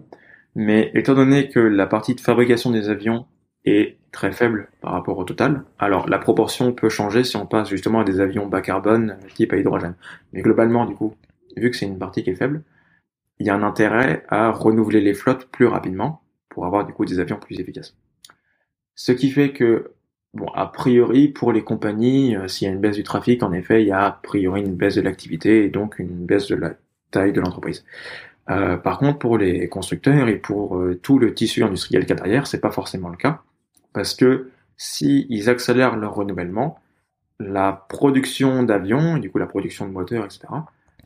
[0.55, 3.27] mais étant donné que la partie de fabrication des avions
[3.65, 7.69] est très faible par rapport au total, alors la proportion peut changer si on passe
[7.69, 9.95] justement à des avions bas carbone type à hydrogène.
[10.33, 11.15] Mais globalement, du coup,
[11.57, 12.63] vu que c'est une partie qui est faible,
[13.39, 17.05] il y a un intérêt à renouveler les flottes plus rapidement pour avoir du coup
[17.05, 17.95] des avions plus efficaces.
[18.95, 19.93] Ce qui fait que,
[20.37, 23.53] bon, a priori, pour les compagnies, euh, s'il y a une baisse du trafic, en
[23.53, 26.55] effet, il y a a priori une baisse de l'activité et donc une baisse de
[26.55, 26.75] la
[27.11, 27.85] taille de l'entreprise.
[28.51, 32.13] Euh, par contre, pour les constructeurs et pour euh, tout le tissu industriel qu'il y
[32.13, 33.43] a derrière, c'est pas forcément le cas,
[33.93, 36.79] parce que si ils accélèrent leur renouvellement,
[37.41, 40.47] la production d'avions, du coup la production de moteurs, etc.,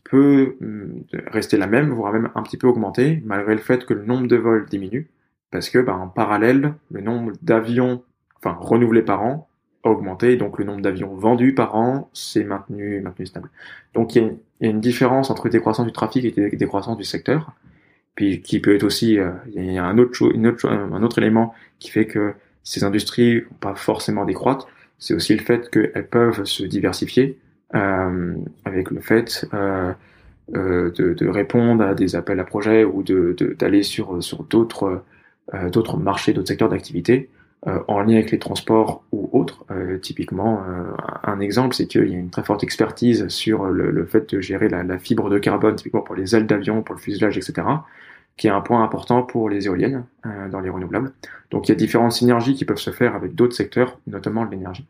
[0.05, 3.95] peut hum, rester la même, voire même un petit peu augmenter, malgré le fait que
[3.95, 5.09] le nombre de vols diminue,
[5.51, 8.03] parce que bah, en parallèle, le nombre d'avions,
[8.43, 9.49] enfin renouvelés par an,
[9.83, 13.51] a augmenté, donc le nombre d'avions vendus par an s'est maintenu, maintenu stable.
[13.95, 17.53] Donc il y, a une différence entre décroissance du trafic et décroissance du secteur,
[18.15, 21.19] puis qui peut être aussi, euh, il y a un autre, une autre, un autre
[21.19, 24.69] élément qui fait que ces industries vont pas forcément décroître,
[24.99, 27.39] c'est aussi le fait qu'elles peuvent se diversifier,
[27.75, 28.35] euh,
[28.65, 29.93] avec le fait euh,
[30.57, 34.45] euh, de, de, répondre à des appels à projets ou d'aller de, d'aller sur, sur
[34.45, 35.03] d'autres
[35.73, 37.29] d'autres marchés, d'autres secteurs d'activité.
[37.67, 39.67] En lien avec les transports ou autres.
[40.01, 40.63] typiquement,
[41.23, 44.41] un exemple, c'est qu'il y a une très forte expertise sur le, le fait de
[44.41, 47.67] gérer la, la, fibre de carbone, typiquement pour les ailes d'avion, pour le fuselage, etc.,
[48.39, 50.07] qui est un point important pour les éoliennes
[50.51, 51.13] dans les renouvelables.
[51.51, 54.87] Donc il y a différentes synergies qui peuvent se faire avec d'autres secteurs, notamment l'énergie.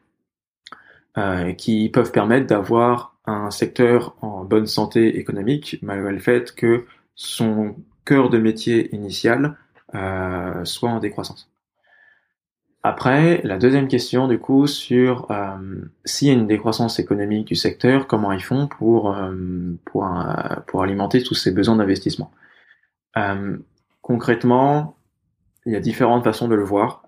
[1.18, 6.84] Euh, qui peuvent permettre d'avoir un secteur en bonne santé économique, malgré le fait que
[7.16, 9.56] son cœur de métier initial
[9.96, 11.50] euh, soit en décroissance.
[12.82, 15.56] Après, la deuxième question du coup sur euh,
[16.04, 19.34] s'il y a une décroissance économique du secteur, comment ils font pour euh,
[19.84, 20.08] pour,
[20.66, 22.30] pour alimenter tous ces besoins d'investissement?
[24.02, 24.96] concrètement,
[25.66, 27.02] il y a différentes façons de le voir.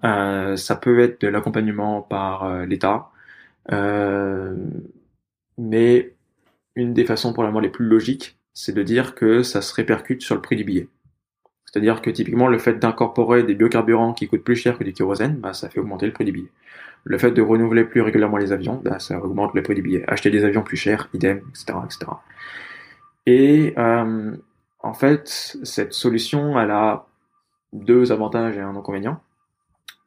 [0.57, 3.13] ça peut être de l'accompagnement par l'État,
[3.71, 4.57] euh,
[5.59, 6.15] mais
[6.75, 10.35] une des façons probablement les plus logiques, c'est de dire que ça se répercute sur
[10.35, 10.89] le prix du billet.
[11.73, 15.37] C'est-à-dire que typiquement le fait d'incorporer des biocarburants qui coûtent plus cher que du kérosène,
[15.37, 16.51] bah, ça fait augmenter le prix du billet.
[17.05, 20.05] Le fait de renouveler plus régulièrement les avions, bah, ça augmente le prix du billet.
[20.07, 21.79] Acheter des avions plus chers, idem, etc.
[21.85, 22.13] etc.
[23.25, 24.37] Et euh,
[24.81, 27.07] en fait, cette solution, elle a
[27.73, 29.21] deux avantages et un inconvénient.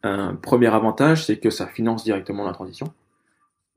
[0.03, 2.93] Un premier avantage, c'est que ça finance directement la transition.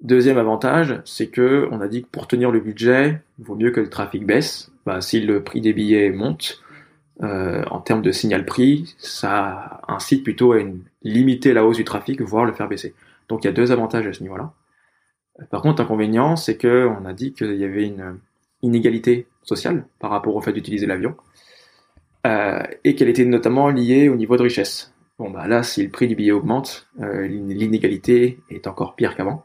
[0.03, 3.70] Deuxième avantage, c'est que on a dit que pour tenir le budget, il vaut mieux
[3.70, 4.70] que le trafic baisse.
[4.84, 6.62] Bah, si le prix des billets monte,
[7.22, 10.58] euh, en termes de signal prix, ça incite plutôt à
[11.02, 12.94] limiter la hausse du trafic, voire le faire baisser.
[13.28, 14.52] Donc il y a deux avantages à ce niveau-là.
[15.50, 18.18] Par contre, l'inconvénient, c'est que on a dit qu'il y avait une
[18.62, 21.16] inégalité sociale par rapport au fait d'utiliser l'avion,
[22.26, 24.92] euh, et qu'elle était notamment liée au niveau de richesse.
[25.18, 29.44] Bon bah là, si le prix du billet augmente, euh, l'inégalité est encore pire qu'avant.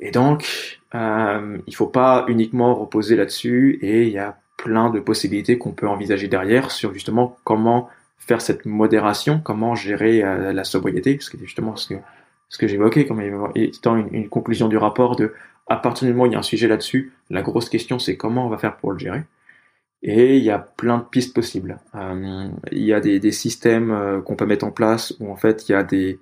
[0.00, 5.00] Et donc, euh, il faut pas uniquement reposer là-dessus et il y a plein de
[5.00, 7.88] possibilités qu'on peut envisager derrière sur justement comment
[8.18, 12.00] faire cette modération, comment gérer euh, la sobriété, parce que justement ce que
[12.50, 13.20] ce que j'évoquais comme
[13.54, 15.34] étant une, conclusion du rapport de
[15.66, 18.16] à partir du moment où il y a un sujet là-dessus, la grosse question c'est
[18.16, 19.22] comment on va faire pour le gérer.
[20.02, 21.78] Et il y a plein de pistes possibles.
[21.94, 25.36] Euh, il y a des, des systèmes euh, qu'on peut mettre en place où en
[25.36, 26.20] fait il y a des,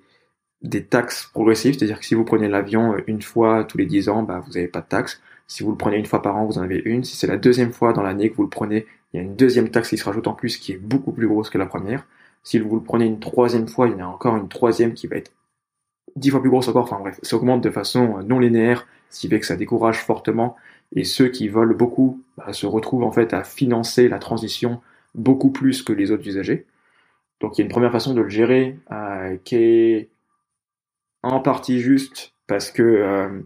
[0.61, 4.23] des taxes progressives, c'est-à-dire que si vous prenez l'avion une fois tous les 10 ans,
[4.23, 5.21] bah, vous n'avez pas de taxe.
[5.47, 7.03] Si vous le prenez une fois par an, vous en avez une.
[7.03, 9.35] Si c'est la deuxième fois dans l'année que vous le prenez, il y a une
[9.35, 12.05] deuxième taxe qui se rajoute en plus qui est beaucoup plus grosse que la première.
[12.43, 15.07] Si vous le prenez une troisième fois, il y en a encore une troisième qui
[15.07, 15.31] va être
[16.15, 16.83] dix fois plus grosse encore.
[16.83, 20.55] Enfin bref, ça augmente de façon non linéaire, ce qui fait que ça décourage fortement.
[20.95, 24.81] Et ceux qui volent beaucoup bah, se retrouvent en fait à financer la transition
[25.15, 26.65] beaucoup plus que les autres usagers.
[27.39, 30.09] Donc il y a une première façon de le gérer euh, qui est
[31.23, 33.41] en partie juste parce que euh,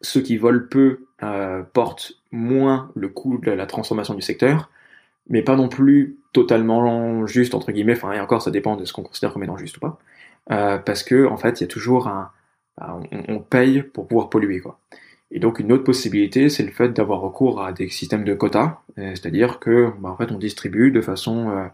[0.00, 4.70] ceux qui volent peu euh, portent moins le coût de la transformation du secteur,
[5.28, 7.94] mais pas non plus totalement juste entre guillemets.
[7.94, 9.98] Enfin, et encore, ça dépend de ce qu'on considère comme étant juste ou pas,
[10.50, 12.30] euh, parce que en fait, il y a toujours un,
[12.80, 14.78] on, on, paye pour pouvoir polluer quoi.
[15.30, 18.80] Et donc une autre possibilité, c'est le fait d'avoir recours à des systèmes de quotas,
[18.98, 21.66] euh, c'est-à-dire que bah, en fait on distribue de façon euh,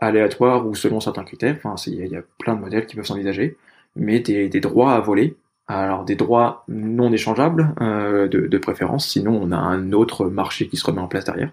[0.00, 1.56] aléatoire ou selon certains critères.
[1.62, 3.56] Enfin, il y, a plein de modèles qui peuvent s'envisager,
[3.96, 5.36] mais des droits à voler
[5.68, 10.68] alors des droits non échangeables euh, de, de, préférence, sinon on a un autre marché
[10.68, 11.50] qui se remet en place derrière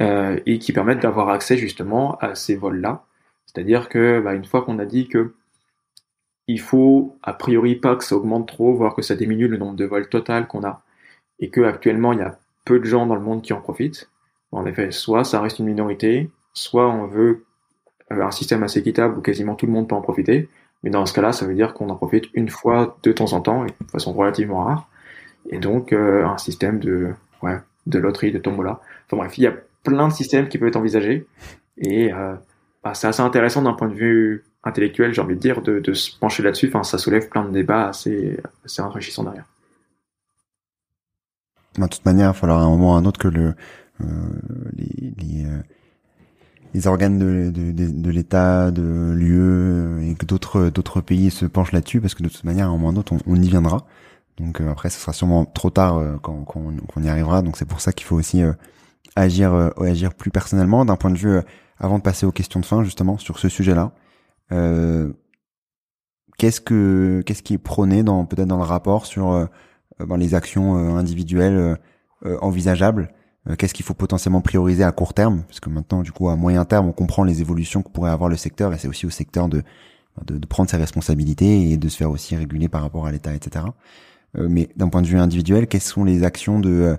[0.00, 3.04] euh, et qui permettent d'avoir accès justement à ces vols-là.
[3.46, 5.34] C'est-à-dire que bah, une fois qu'on a dit que
[6.46, 9.76] il faut a priori pas que ça augmente trop, voire que ça diminue le nombre
[9.76, 10.82] de vols total qu'on a,
[11.38, 14.10] et que actuellement il y a peu de gens dans le monde qui en profitent.
[14.52, 17.44] En effet, soit ça reste une minorité, soit on veut
[18.12, 20.48] euh, un système assez équitable où quasiment tout le monde peut en profiter,
[20.84, 23.40] mais dans ce cas-là, ça veut dire qu'on en profite une fois de temps en
[23.40, 24.86] temps, et de façon relativement rare.
[25.48, 28.80] Et donc, euh, un système de, ouais, de loterie, de tombola.
[29.06, 31.26] Enfin bref, il y a plein de systèmes qui peuvent être envisagés.
[31.78, 32.34] Et euh,
[32.82, 36.18] bah, c'est assez intéressant d'un point de vue intellectuel, j'ai envie de dire, de, se
[36.18, 36.68] pencher là-dessus.
[36.68, 39.46] Enfin, ça soulève plein de débats assez, assez enrichissants derrière.
[41.78, 43.54] De toute manière, il va falloir à un moment ou à un autre que le,
[44.02, 44.04] euh,
[44.76, 45.46] les,
[46.74, 51.46] les organes de, de, de, de l'État, de l'UE et que d'autres d'autres pays se
[51.46, 53.18] penchent là-dessus parce que de toute manière, à un moment ou à un autre, on,
[53.26, 53.86] on y viendra.
[54.38, 56.60] Donc euh, après, ce sera sûrement trop tard euh, quand, quand,
[56.96, 57.42] on y arrivera.
[57.42, 58.52] Donc c'est pour ça qu'il faut aussi euh,
[59.16, 61.38] agir agir plus personnellement d'un point de vue
[61.78, 63.92] avant de passer aux questions de fin justement sur ce sujet-là.
[66.38, 69.48] qu'est-ce que qu'est-ce qui est prôné dans peut-être dans le rapport sur
[70.16, 71.78] les actions individuelles
[72.40, 73.23] envisageables euh,
[73.58, 75.42] qu'est-ce qu'il faut potentiellement prioriser à court terme?
[75.48, 78.30] Parce que maintenant, du coup, à moyen terme, on comprend les évolutions que pourrait avoir
[78.30, 79.62] le secteur, et c'est aussi au secteur de,
[80.24, 83.34] de, de, prendre ses responsabilités et de se faire aussi réguler par rapport à l'État,
[83.34, 83.66] etc.
[84.38, 86.96] Euh, mais d'un point de vue individuel, quelles sont les actions de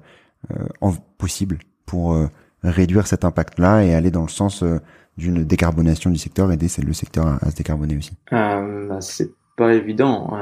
[0.51, 2.27] euh, possibles pour euh,
[2.63, 4.63] réduire cet impact-là et aller dans le sens
[5.17, 8.11] d'une décarbonation du secteur, aider le secteur à, à se décarboner aussi?
[8.31, 8.63] Bah,
[9.01, 10.33] C'est pas évident.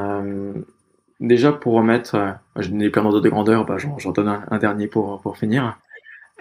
[1.19, 4.87] déjà, pour remettre, je n'ai plein d'ordres de grandeur, bah, j'en donne un, un, dernier
[4.87, 5.77] pour, pour finir.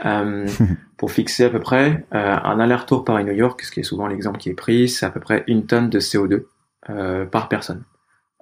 [0.05, 0.49] Euh,
[0.97, 4.38] pour fixer à peu près euh, un aller-retour Paris-New York, ce qui est souvent l'exemple
[4.38, 6.45] qui est pris, c'est à peu près une tonne de CO2
[6.90, 7.82] euh, par personne.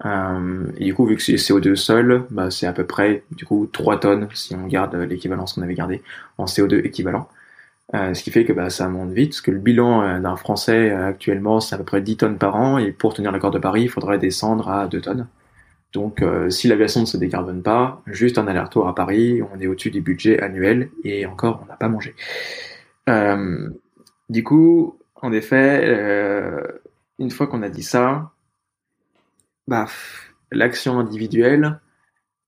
[0.02, 3.68] Et du coup, vu que c'est CO2 seul, bah, c'est à peu près du coup
[3.70, 6.02] 3 tonnes si on garde l'équivalence qu'on avait gardé
[6.38, 7.28] en CO2 équivalent.
[7.92, 11.60] Ce qui fait que bah, ça monte vite, parce que le bilan d'un Français actuellement,
[11.60, 13.90] c'est à peu près 10 tonnes par an, et pour tenir l'accord de Paris, il
[13.90, 15.26] faudrait descendre à 2 tonnes.
[15.92, 19.66] Donc, euh, si l'aviation ne se décarbone pas, juste un aller-retour à Paris, on est
[19.66, 22.14] au-dessus du budget annuel et encore, on n'a pas mangé.
[23.08, 23.68] Euh,
[24.28, 26.62] du coup, en effet, euh,
[27.18, 28.30] une fois qu'on a dit ça,
[29.66, 29.86] bah,
[30.52, 31.80] l'action individuelle,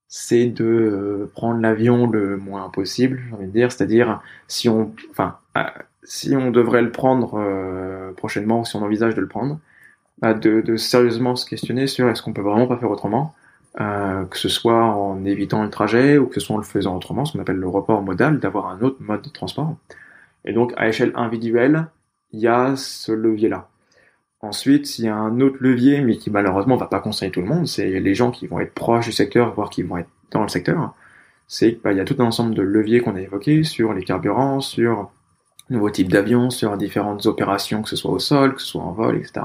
[0.07, 5.39] c'est de prendre l'avion le moins possible, j'ai envie de dire, c'est-à-dire si on, enfin,
[6.05, 9.59] si on devrait le prendre prochainement, si on envisage de le prendre,
[10.23, 13.35] de, de, sérieusement se questionner sur est-ce qu'on peut vraiment pas faire autrement,
[13.81, 16.97] euh, que ce soit en évitant le trajet ou que ce soit en le faisant
[16.97, 19.75] autrement, ce qu'on appelle le report modal, d'avoir un autre mode de transport.
[20.45, 21.87] Et donc à échelle individuelle,
[22.33, 23.69] il y a ce levier-là.
[24.41, 27.47] Ensuite, il y a un autre levier, mais qui malheureusement va pas concerner tout le
[27.47, 30.43] monde, c'est les gens qui vont être proches du secteur, voire qui vont être dans
[30.43, 30.95] le secteur.
[31.49, 34.05] C'est qu'il bah, y a tout un ensemble de leviers qu'on a évoqués sur les
[34.05, 35.11] carburants, sur
[35.71, 38.93] nouveaux types d'avions, sur différentes opérations, que ce soit au sol, que ce soit en
[38.93, 39.43] vol, etc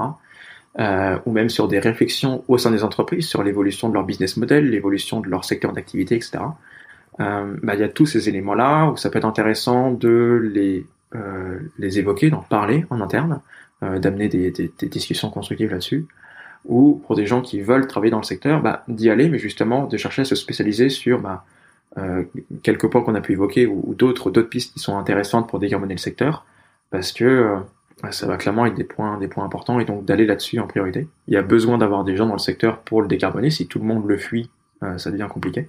[0.78, 4.36] euh, ou même sur des réflexions au sein des entreprises sur l'évolution de leur business
[4.36, 6.38] model, l'évolution de leur secteur d'activité, etc.
[7.20, 10.86] Euh, bah, il y a tous ces éléments-là où ça peut être intéressant de les,
[11.14, 13.40] euh, les évoquer, d'en parler en interne,
[13.82, 16.06] euh, d'amener des, des, des, discussions constructives là-dessus,
[16.64, 19.86] ou pour des gens qui veulent travailler dans le secteur, bah, d'y aller, mais justement
[19.86, 21.44] de chercher à se spécialiser sur bah,
[21.96, 22.24] euh,
[22.62, 25.98] quelques points qu'on a pu évoquer ou, d'autres pistes qui sont intéressantes pour décarboner le
[25.98, 26.44] secteur,
[26.90, 27.56] parce que
[28.10, 31.08] ça va clairement être des points, des points importants et donc d'aller là-dessus en priorité.
[31.26, 33.50] Il y a besoin d'avoir des gens dans le secteur pour le décarboner.
[33.50, 34.50] Si tout le monde le fuit,
[34.82, 35.68] euh, ça devient compliqué.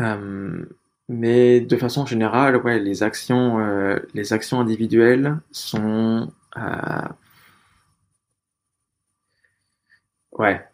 [0.00, 0.64] Euh,
[1.08, 6.30] mais de façon générale, ouais, les actions, euh, les actions individuelles sont,
[10.32, 10.64] ouais,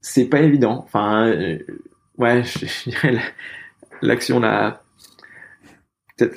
[0.00, 0.82] c'est pas évident.
[0.84, 1.32] Enfin,
[2.18, 3.20] ouais, je dirais
[4.02, 4.81] l'action la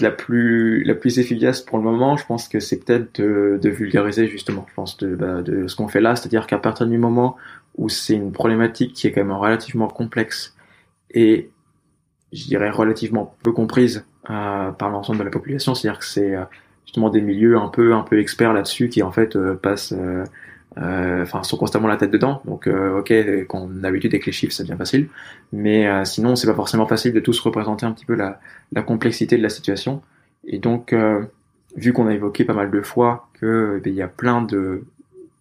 [0.01, 4.27] la plus la plus efficace pour le moment, je pense que c'est peut-être de, vulgariser
[4.27, 4.65] justement.
[4.69, 7.37] Je pense de, bah, de ce qu'on fait là, c'est-à-dire qu'à partir du moment
[7.77, 10.55] où c'est une problématique qui est quand même relativement complexe
[11.11, 11.49] et
[12.31, 16.43] je dirais relativement peu comprise euh, par l'ensemble de la population, c'est-à-dire que c'est euh,
[16.85, 19.93] justement des milieux un peu un peu experts là-dessus qui en fait euh, passent
[20.77, 22.41] enfin sont constamment la tête dedans.
[22.45, 23.11] Donc euh, ok,
[23.47, 25.07] quand on a l'habitude avec les chiffres, ça devient facile,
[25.53, 28.39] mais euh, sinon c'est pas forcément facile de tous représenter un petit peu la,
[28.73, 30.01] la complexité de la situation.
[30.47, 30.93] Et donc
[31.75, 34.83] vu qu'on a évoqué pas mal de fois que ben, il y a plein de,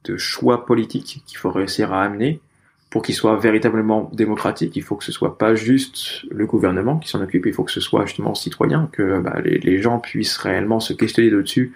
[0.04, 2.40] de choix politiques qu'il faut réussir à amener
[2.94, 7.08] pour qu'ils soient véritablement démocratiques, il faut que ce soit pas juste le gouvernement qui
[7.08, 10.36] s'en occupe, il faut que ce soit justement citoyen, que bah, les, les, gens puissent
[10.36, 11.72] réellement se questionner dessus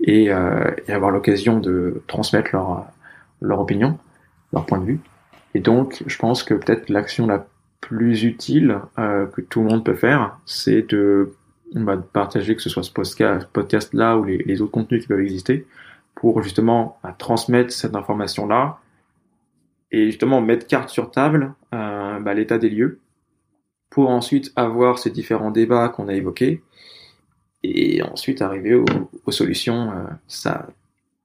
[0.00, 2.86] et, euh, et avoir l'occasion de transmettre leur,
[3.40, 3.98] leur opinion,
[4.52, 5.00] leur point de vue.
[5.54, 7.46] Et donc, je pense que peut-être l'action la
[7.80, 11.34] plus utile euh, que tout le monde peut faire, c'est de,
[11.74, 15.66] bah, de, partager que ce soit ce podcast-là ou les, autres contenus qui peuvent exister,
[16.14, 18.78] pour justement bah, transmettre cette information-là
[19.92, 23.00] et justement mettre carte sur table euh, bah, l'état des lieux,
[23.88, 26.62] pour ensuite avoir ces différents débats qu'on a évoqués,
[27.62, 28.84] et ensuite arriver aux,
[29.26, 29.90] aux solutions.
[29.90, 30.68] Euh, ça,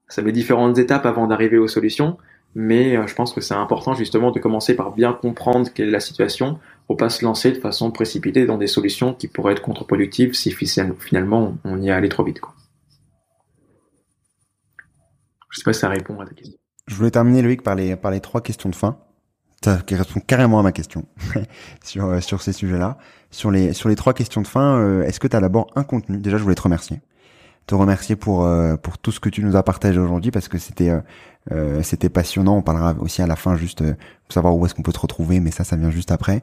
[0.07, 2.17] ça met différentes étapes avant d'arriver aux solutions,
[2.53, 5.91] mais euh, je pense que c'est important justement de commencer par bien comprendre quelle est
[5.91, 9.61] la situation pour pas se lancer de façon précipitée dans des solutions qui pourraient être
[9.61, 12.39] contre-productives si finalement on y est allé trop vite.
[12.39, 12.53] Quoi.
[15.49, 16.57] Je sais pas si ça répond à ta question.
[16.87, 18.97] Je voulais terminer Loïc par les par les trois questions de fin.
[19.87, 21.05] Qui répond carrément à ma question
[21.83, 22.99] sur euh, sur ces sujets-là.
[23.31, 25.83] Sur les sur les trois questions de fin, euh, est-ce que tu as d'abord un
[25.83, 26.17] contenu?
[26.19, 27.01] Déjà, je voulais te remercier
[27.65, 30.57] te remercier pour euh, pour tout ce que tu nous as partagé aujourd'hui parce que
[30.57, 31.01] c'était euh,
[31.51, 32.57] euh, c'était passionnant.
[32.57, 35.39] On parlera aussi à la fin juste pour savoir où est-ce qu'on peut te retrouver,
[35.39, 36.41] mais ça, ça vient juste après.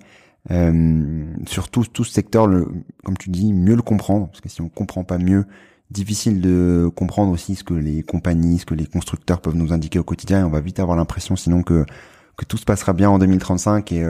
[1.47, 2.69] sur tout, tout ce secteur, le,
[3.05, 5.45] comme tu dis, mieux le comprendre parce que si on comprend pas mieux,
[5.91, 9.99] difficile de comprendre aussi ce que les compagnies, ce que les constructeurs peuvent nous indiquer
[9.99, 10.41] au quotidien.
[10.41, 11.85] Et on va vite avoir l'impression, sinon que
[12.39, 14.07] que tout se passera bien en 2035 et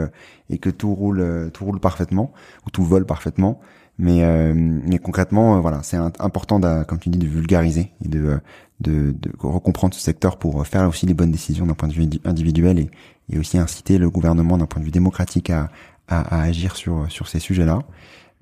[0.49, 2.33] et que tout roule tout roule parfaitement
[2.65, 3.59] ou tout vole parfaitement.
[3.99, 8.39] Mais, euh, mais concrètement, euh, voilà, c'est important, comme tu dis, de vulgariser et de,
[8.79, 12.09] de, de recomprendre ce secteur pour faire aussi les bonnes décisions d'un point de vue
[12.25, 12.89] individuel et,
[13.29, 15.69] et aussi inciter le gouvernement d'un point de vue démocratique à,
[16.07, 17.79] à, à, agir sur, sur ces sujets-là.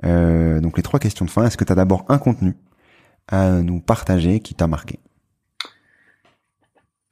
[0.06, 1.46] Euh, donc les trois questions de fin.
[1.46, 2.56] Est-ce que tu as d'abord un contenu
[3.28, 5.00] à nous partager qui t'a marqué?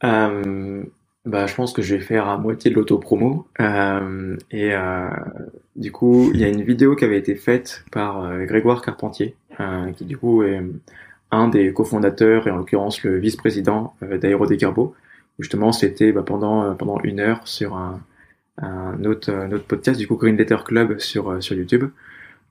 [0.04, 0.84] Euh,
[1.26, 3.48] bah, je pense que je vais faire à moitié de l'auto-promo.
[3.60, 5.10] Euh, et euh,
[5.80, 9.36] du coup, il y a une vidéo qui avait été faite par euh, Grégoire Carpentier,
[9.62, 10.62] euh, qui du coup est
[11.32, 14.94] un des cofondateurs et en l'occurrence le vice-président euh, d'Aérodécarbo.
[15.40, 18.02] Justement, c'était bah, pendant pendant une heure sur un,
[18.58, 21.86] un autre, un autre podcast, du coup Green Letter Club sur sur YouTube,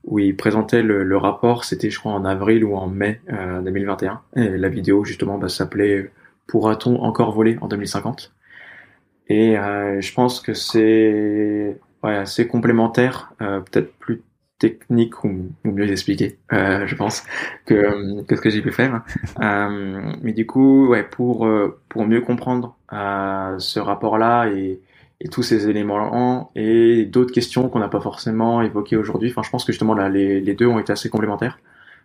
[0.05, 1.65] où il présentait le, le rapport.
[1.65, 4.21] C'était, je crois, en avril ou en mai 2021.
[4.37, 6.11] Et la vidéo justement bah, s'appelait
[6.47, 8.33] Pourra-t-on encore voler en 2050
[9.29, 14.23] et euh, je pense que c'est ouais, assez complémentaire, euh, peut-être plus
[14.59, 17.23] technique ou, mieux expliqué, euh, je pense,
[17.65, 19.03] que, que ce que j'ai pu faire.
[19.41, 24.81] euh, mais du coup, ouais, pour euh, pour mieux comprendre euh, ce rapport-là et,
[25.21, 29.31] et tous ces éléments-là et d'autres questions qu'on n'a pas forcément évoquées aujourd'hui.
[29.31, 31.59] Enfin, je pense que justement là, les, les deux ont été assez complémentaires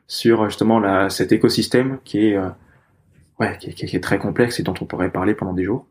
[0.06, 2.38] sur justement la, cet écosystème qui est
[3.40, 5.86] ouais, qui, qui, est très complexe et dont on pourrait parler pendant des jours.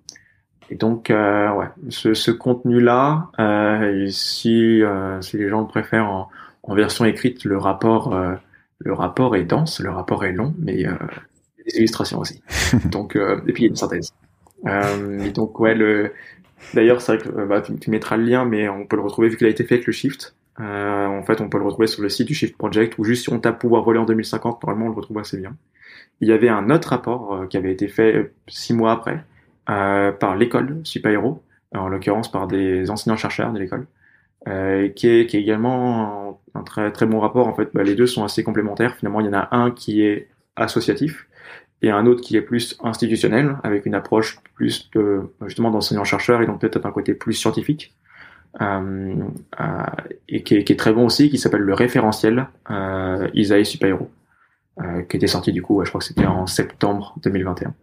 [0.69, 6.09] Et donc, euh, ouais, ce, ce contenu-là, euh, si, euh, si les gens le préfèrent
[6.09, 6.29] en,
[6.63, 8.33] en version écrite, le rapport, euh,
[8.79, 10.97] le rapport est dense, le rapport est long, mais il y a
[11.65, 12.41] des illustrations aussi.
[12.85, 14.13] donc, et puis il y a une synthèse.
[14.65, 16.13] et donc, ouais, le,
[16.73, 19.29] d'ailleurs, c'est vrai que bah, tu, tu, mettras le lien, mais on peut le retrouver
[19.29, 20.35] vu qu'il a été fait avec le Shift.
[20.57, 23.33] en fait, on peut le retrouver sur le site du Shift Project, ou juste si
[23.33, 25.55] on tape pouvoir voler en 2050, normalement, on le retrouve assez bien.
[26.21, 29.32] Il y avait un autre rapport qui avait été fait six mois après, euh,
[29.65, 31.41] par l'école Super-Héros,
[31.73, 33.87] en l'occurrence par des enseignants-chercheurs de l'école,
[34.47, 37.47] euh, qui, est, qui est également un, très, très bon rapport.
[37.47, 38.95] En fait, bah, les deux sont assez complémentaires.
[38.95, 41.27] Finalement, il y en a un qui est associatif
[41.81, 46.45] et un autre qui est plus institutionnel, avec une approche plus de, justement d'enseignants-chercheurs et
[46.45, 47.93] donc peut-être un côté plus scientifique.
[48.61, 49.15] Euh,
[49.59, 49.65] euh,
[50.29, 54.11] et qui est, qui est, très bon aussi, qui s'appelle le référentiel euh, Isaïe Super-Héros.
[55.09, 57.73] qui était sorti du coup, je crois que c'était en septembre 2021.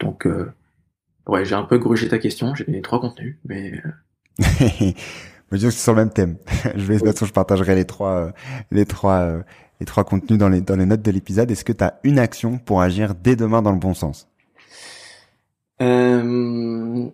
[0.00, 0.26] Donc,
[1.26, 2.54] ouais, j'ai un peu grugé ta question.
[2.54, 3.72] J'ai donné trois contenus, mais
[4.38, 6.36] me dire que c'est sur le même thème.
[6.76, 8.32] je vais, de toute façon, je partagerai les trois,
[8.70, 9.42] les trois,
[9.80, 11.50] les trois contenus dans les, dans les notes de l'épisode.
[11.50, 14.28] Est-ce que tu as une action pour agir dès demain dans le bon sens?
[15.80, 17.10] Euh,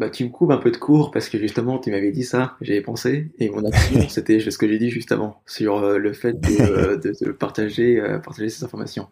[0.00, 2.56] bah, tu me coupes un peu de cours parce que justement tu m'avais dit ça,
[2.62, 6.14] j'avais pensé, et mon action c'était ce que j'ai dit juste avant sur euh, le
[6.14, 9.08] fait de, de, partager, euh, partager ces informations.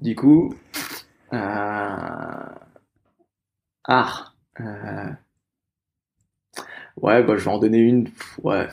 [0.00, 0.54] Du coup,
[1.32, 1.38] euh,
[3.90, 4.32] ah,
[6.96, 8.08] ouais, bah, je vais en donner une,
[8.42, 8.68] ouais,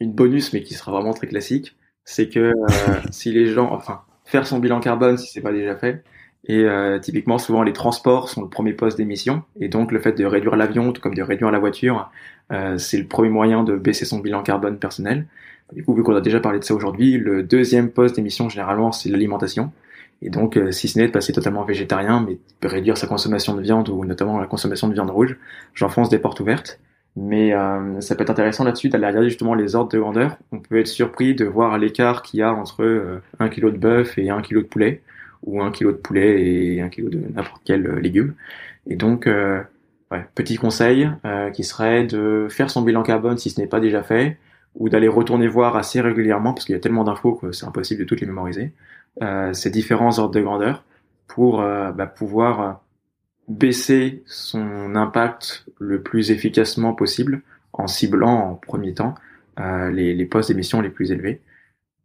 [0.00, 1.76] une bonus mais qui sera vraiment très classique
[2.10, 2.52] c'est que euh,
[3.10, 6.04] si les gens, enfin, faire son bilan carbone si c'est pas déjà fait.
[6.46, 10.12] Et euh, typiquement, souvent les transports sont le premier poste d'émission, et donc le fait
[10.12, 12.10] de réduire l'avion, tout comme de réduire la voiture,
[12.50, 15.26] euh, c'est le premier moyen de baisser son bilan carbone personnel.
[15.72, 18.90] Du coup, vu qu'on a déjà parlé de ça aujourd'hui, le deuxième poste d'émission généralement
[18.90, 19.70] c'est l'alimentation.
[20.22, 23.62] Et donc, si ce n'est de passer totalement végétarien, mais de réduire sa consommation de
[23.62, 25.38] viande ou notamment la consommation de viande rouge,
[25.74, 26.78] j'enfonce des portes ouvertes.
[27.16, 30.36] Mais euh, ça peut être intéressant là-dessus d'aller regarder justement les ordres de grandeur.
[30.52, 33.78] On peut être surpris de voir l'écart qu'il y a entre euh, un kilo de
[33.78, 35.02] bœuf et un kilo de poulet,
[35.44, 38.34] ou un kilo de poulet et un kilo de n'importe quel euh, légume.
[38.86, 41.10] Et donc, ouais, petit conseil
[41.52, 44.38] qui serait de faire son bilan carbone si ce n'est pas déjà fait,
[44.74, 48.00] ou d'aller retourner voir assez régulièrement, parce qu'il y a tellement d'infos que c'est impossible
[48.00, 48.72] de toutes les mémoriser,
[49.52, 50.84] ces différents ordres de grandeur
[51.26, 52.80] pour bah, pouvoir
[53.50, 57.42] baisser son impact le plus efficacement possible
[57.72, 59.14] en ciblant en premier temps
[59.58, 61.40] euh, les, les postes d'émission les plus élevés.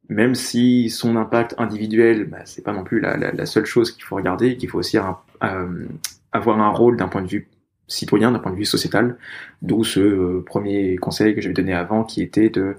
[0.10, 3.92] Même si son impact individuel, bah, c'est pas non plus la, la, la seule chose
[3.92, 5.86] qu'il faut regarder, qu'il faut aussi euh,
[6.32, 7.48] avoir un rôle d'un point de vue
[7.88, 9.18] citoyen, d'un point de vue sociétal,
[9.62, 12.76] d'où ce euh, premier conseil que j'avais donné avant, qui était de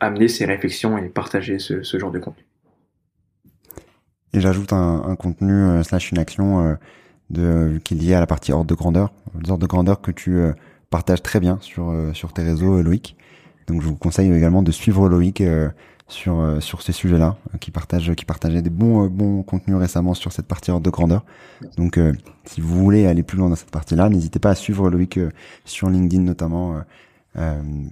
[0.00, 2.44] amener ses réflexions et partager ce, ce genre de contenu.
[4.36, 6.76] Et j'ajoute un, un, contenu euh, slash une action
[7.30, 10.10] de, qui est lié à la partie ordre de grandeur, les ordres de grandeur que
[10.10, 10.52] tu euh,
[10.90, 13.16] partages très bien sur euh, sur tes réseaux, euh, Loïc.
[13.66, 15.42] Donc je vous conseille également de suivre Loïc
[16.06, 20.46] sur sur ces sujets-là, qui partage qui partageait des bons bons contenus récemment sur cette
[20.46, 21.24] partie ordre de grandeur.
[21.76, 21.98] Donc
[22.44, 25.18] si vous voulez aller plus loin dans cette partie-là, n'hésitez pas à suivre Loïc
[25.64, 26.80] sur LinkedIn notamment.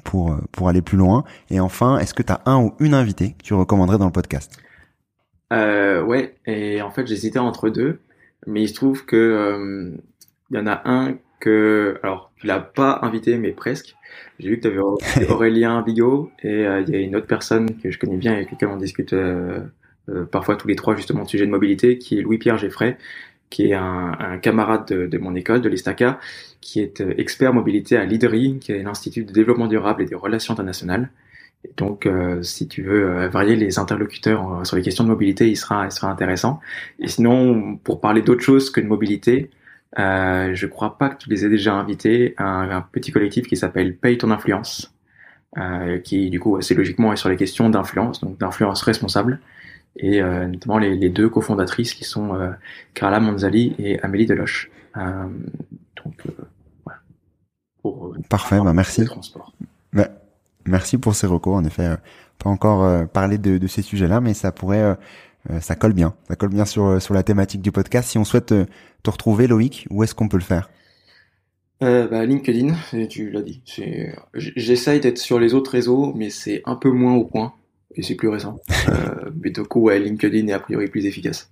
[0.04, 3.32] pour pour aller plus loin et enfin est-ce que tu as un ou une invitée
[3.32, 4.60] que tu recommanderais dans le podcast?
[5.52, 7.98] Euh, ouais et en fait j'hésitais entre deux.
[8.46, 9.90] Mais il se trouve que euh,
[10.50, 13.94] il y en a un que alors tu l'as pas invité mais presque.
[14.38, 17.78] J'ai vu que tu avais Aurélien Bigot et euh, il y a une autre personne
[17.78, 19.60] que je connais bien et avec laquelle on discute euh,
[20.30, 22.96] parfois tous les trois justement de sujet de mobilité qui est Louis-Pierre Geffray
[23.50, 26.18] qui est un, un camarade de, de, mon école de l'Estaca
[26.60, 30.52] qui est expert mobilité à l'IDRI qui est l'Institut de développement durable et des relations
[30.52, 31.10] internationales
[31.76, 35.48] donc, euh, si tu veux euh, varier les interlocuteurs euh, sur les questions de mobilité,
[35.48, 36.60] il sera, il sera intéressant.
[36.98, 39.50] Et sinon, pour parler d'autre chose que de mobilité,
[39.98, 43.56] euh, je crois pas que tu les aies déjà invités à un, petit collectif qui
[43.56, 44.94] s'appelle Paye ton influence,
[45.58, 49.40] euh, qui du coup assez logiquement est sur les questions d'influence, donc d'influence responsable,
[49.96, 52.36] et euh, notamment les, les, deux cofondatrices qui sont
[52.94, 54.70] Carla Manzali et Amélie Deloche.
[54.96, 56.14] donc,
[56.84, 57.00] voilà.
[57.80, 59.06] Pour, Parfait, bah merci.
[59.92, 60.08] Bah,
[60.66, 61.54] Merci pour ces recours.
[61.54, 61.96] En effet, euh,
[62.38, 64.96] pas encore euh, parlé de, de, ces sujets-là, mais ça pourrait,
[65.50, 66.14] euh, ça colle bien.
[66.28, 68.10] Ça colle bien sur sur la thématique du podcast.
[68.10, 68.54] Si on souhaite
[69.02, 70.68] te retrouver, Loïc, où est-ce qu'on peut le faire?
[71.82, 72.74] Euh, bah, LinkedIn,
[73.08, 73.62] tu l'as dit.
[74.34, 77.52] J'essaye d'être sur les autres réseaux, mais c'est un peu moins au point
[77.94, 78.60] et c'est plus récent.
[78.88, 81.50] euh, mais du coup, ouais, LinkedIn est a priori plus efficace.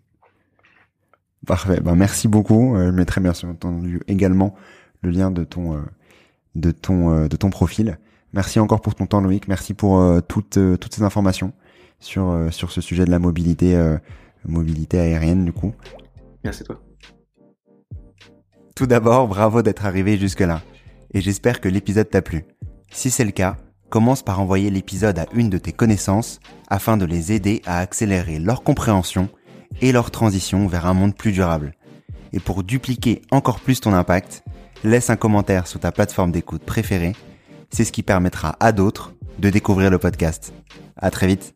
[1.46, 1.80] Parfait.
[1.80, 2.76] Ben, merci beaucoup.
[2.76, 4.54] je mettrai bien entendu également
[5.02, 5.82] le lien de ton
[6.54, 7.98] de ton de ton profil.
[8.32, 9.46] Merci encore pour ton temps, Loïc.
[9.48, 11.52] Merci pour euh, toutes, euh, toutes ces informations
[12.00, 13.78] sur, euh, sur ce sujet de la mobilité,
[14.46, 15.72] mobilité aérienne, du coup.
[16.44, 16.80] Merci à toi.
[18.74, 20.62] Tout d'abord, bravo d'être arrivé jusque-là.
[21.12, 22.44] Et j'espère que l'épisode t'a plu.
[22.90, 23.56] Si c'est le cas,
[23.90, 28.38] commence par envoyer l'épisode à une de tes connaissances afin de les aider à accélérer
[28.38, 29.28] leur compréhension
[29.82, 31.74] et leur transition vers un monde plus durable.
[32.32, 34.42] Et pour dupliquer encore plus ton impact,
[34.84, 37.12] laisse un commentaire sur ta plateforme d'écoute préférée
[37.72, 40.52] c'est ce qui permettra à d'autres de découvrir le podcast.
[40.96, 41.54] À très vite.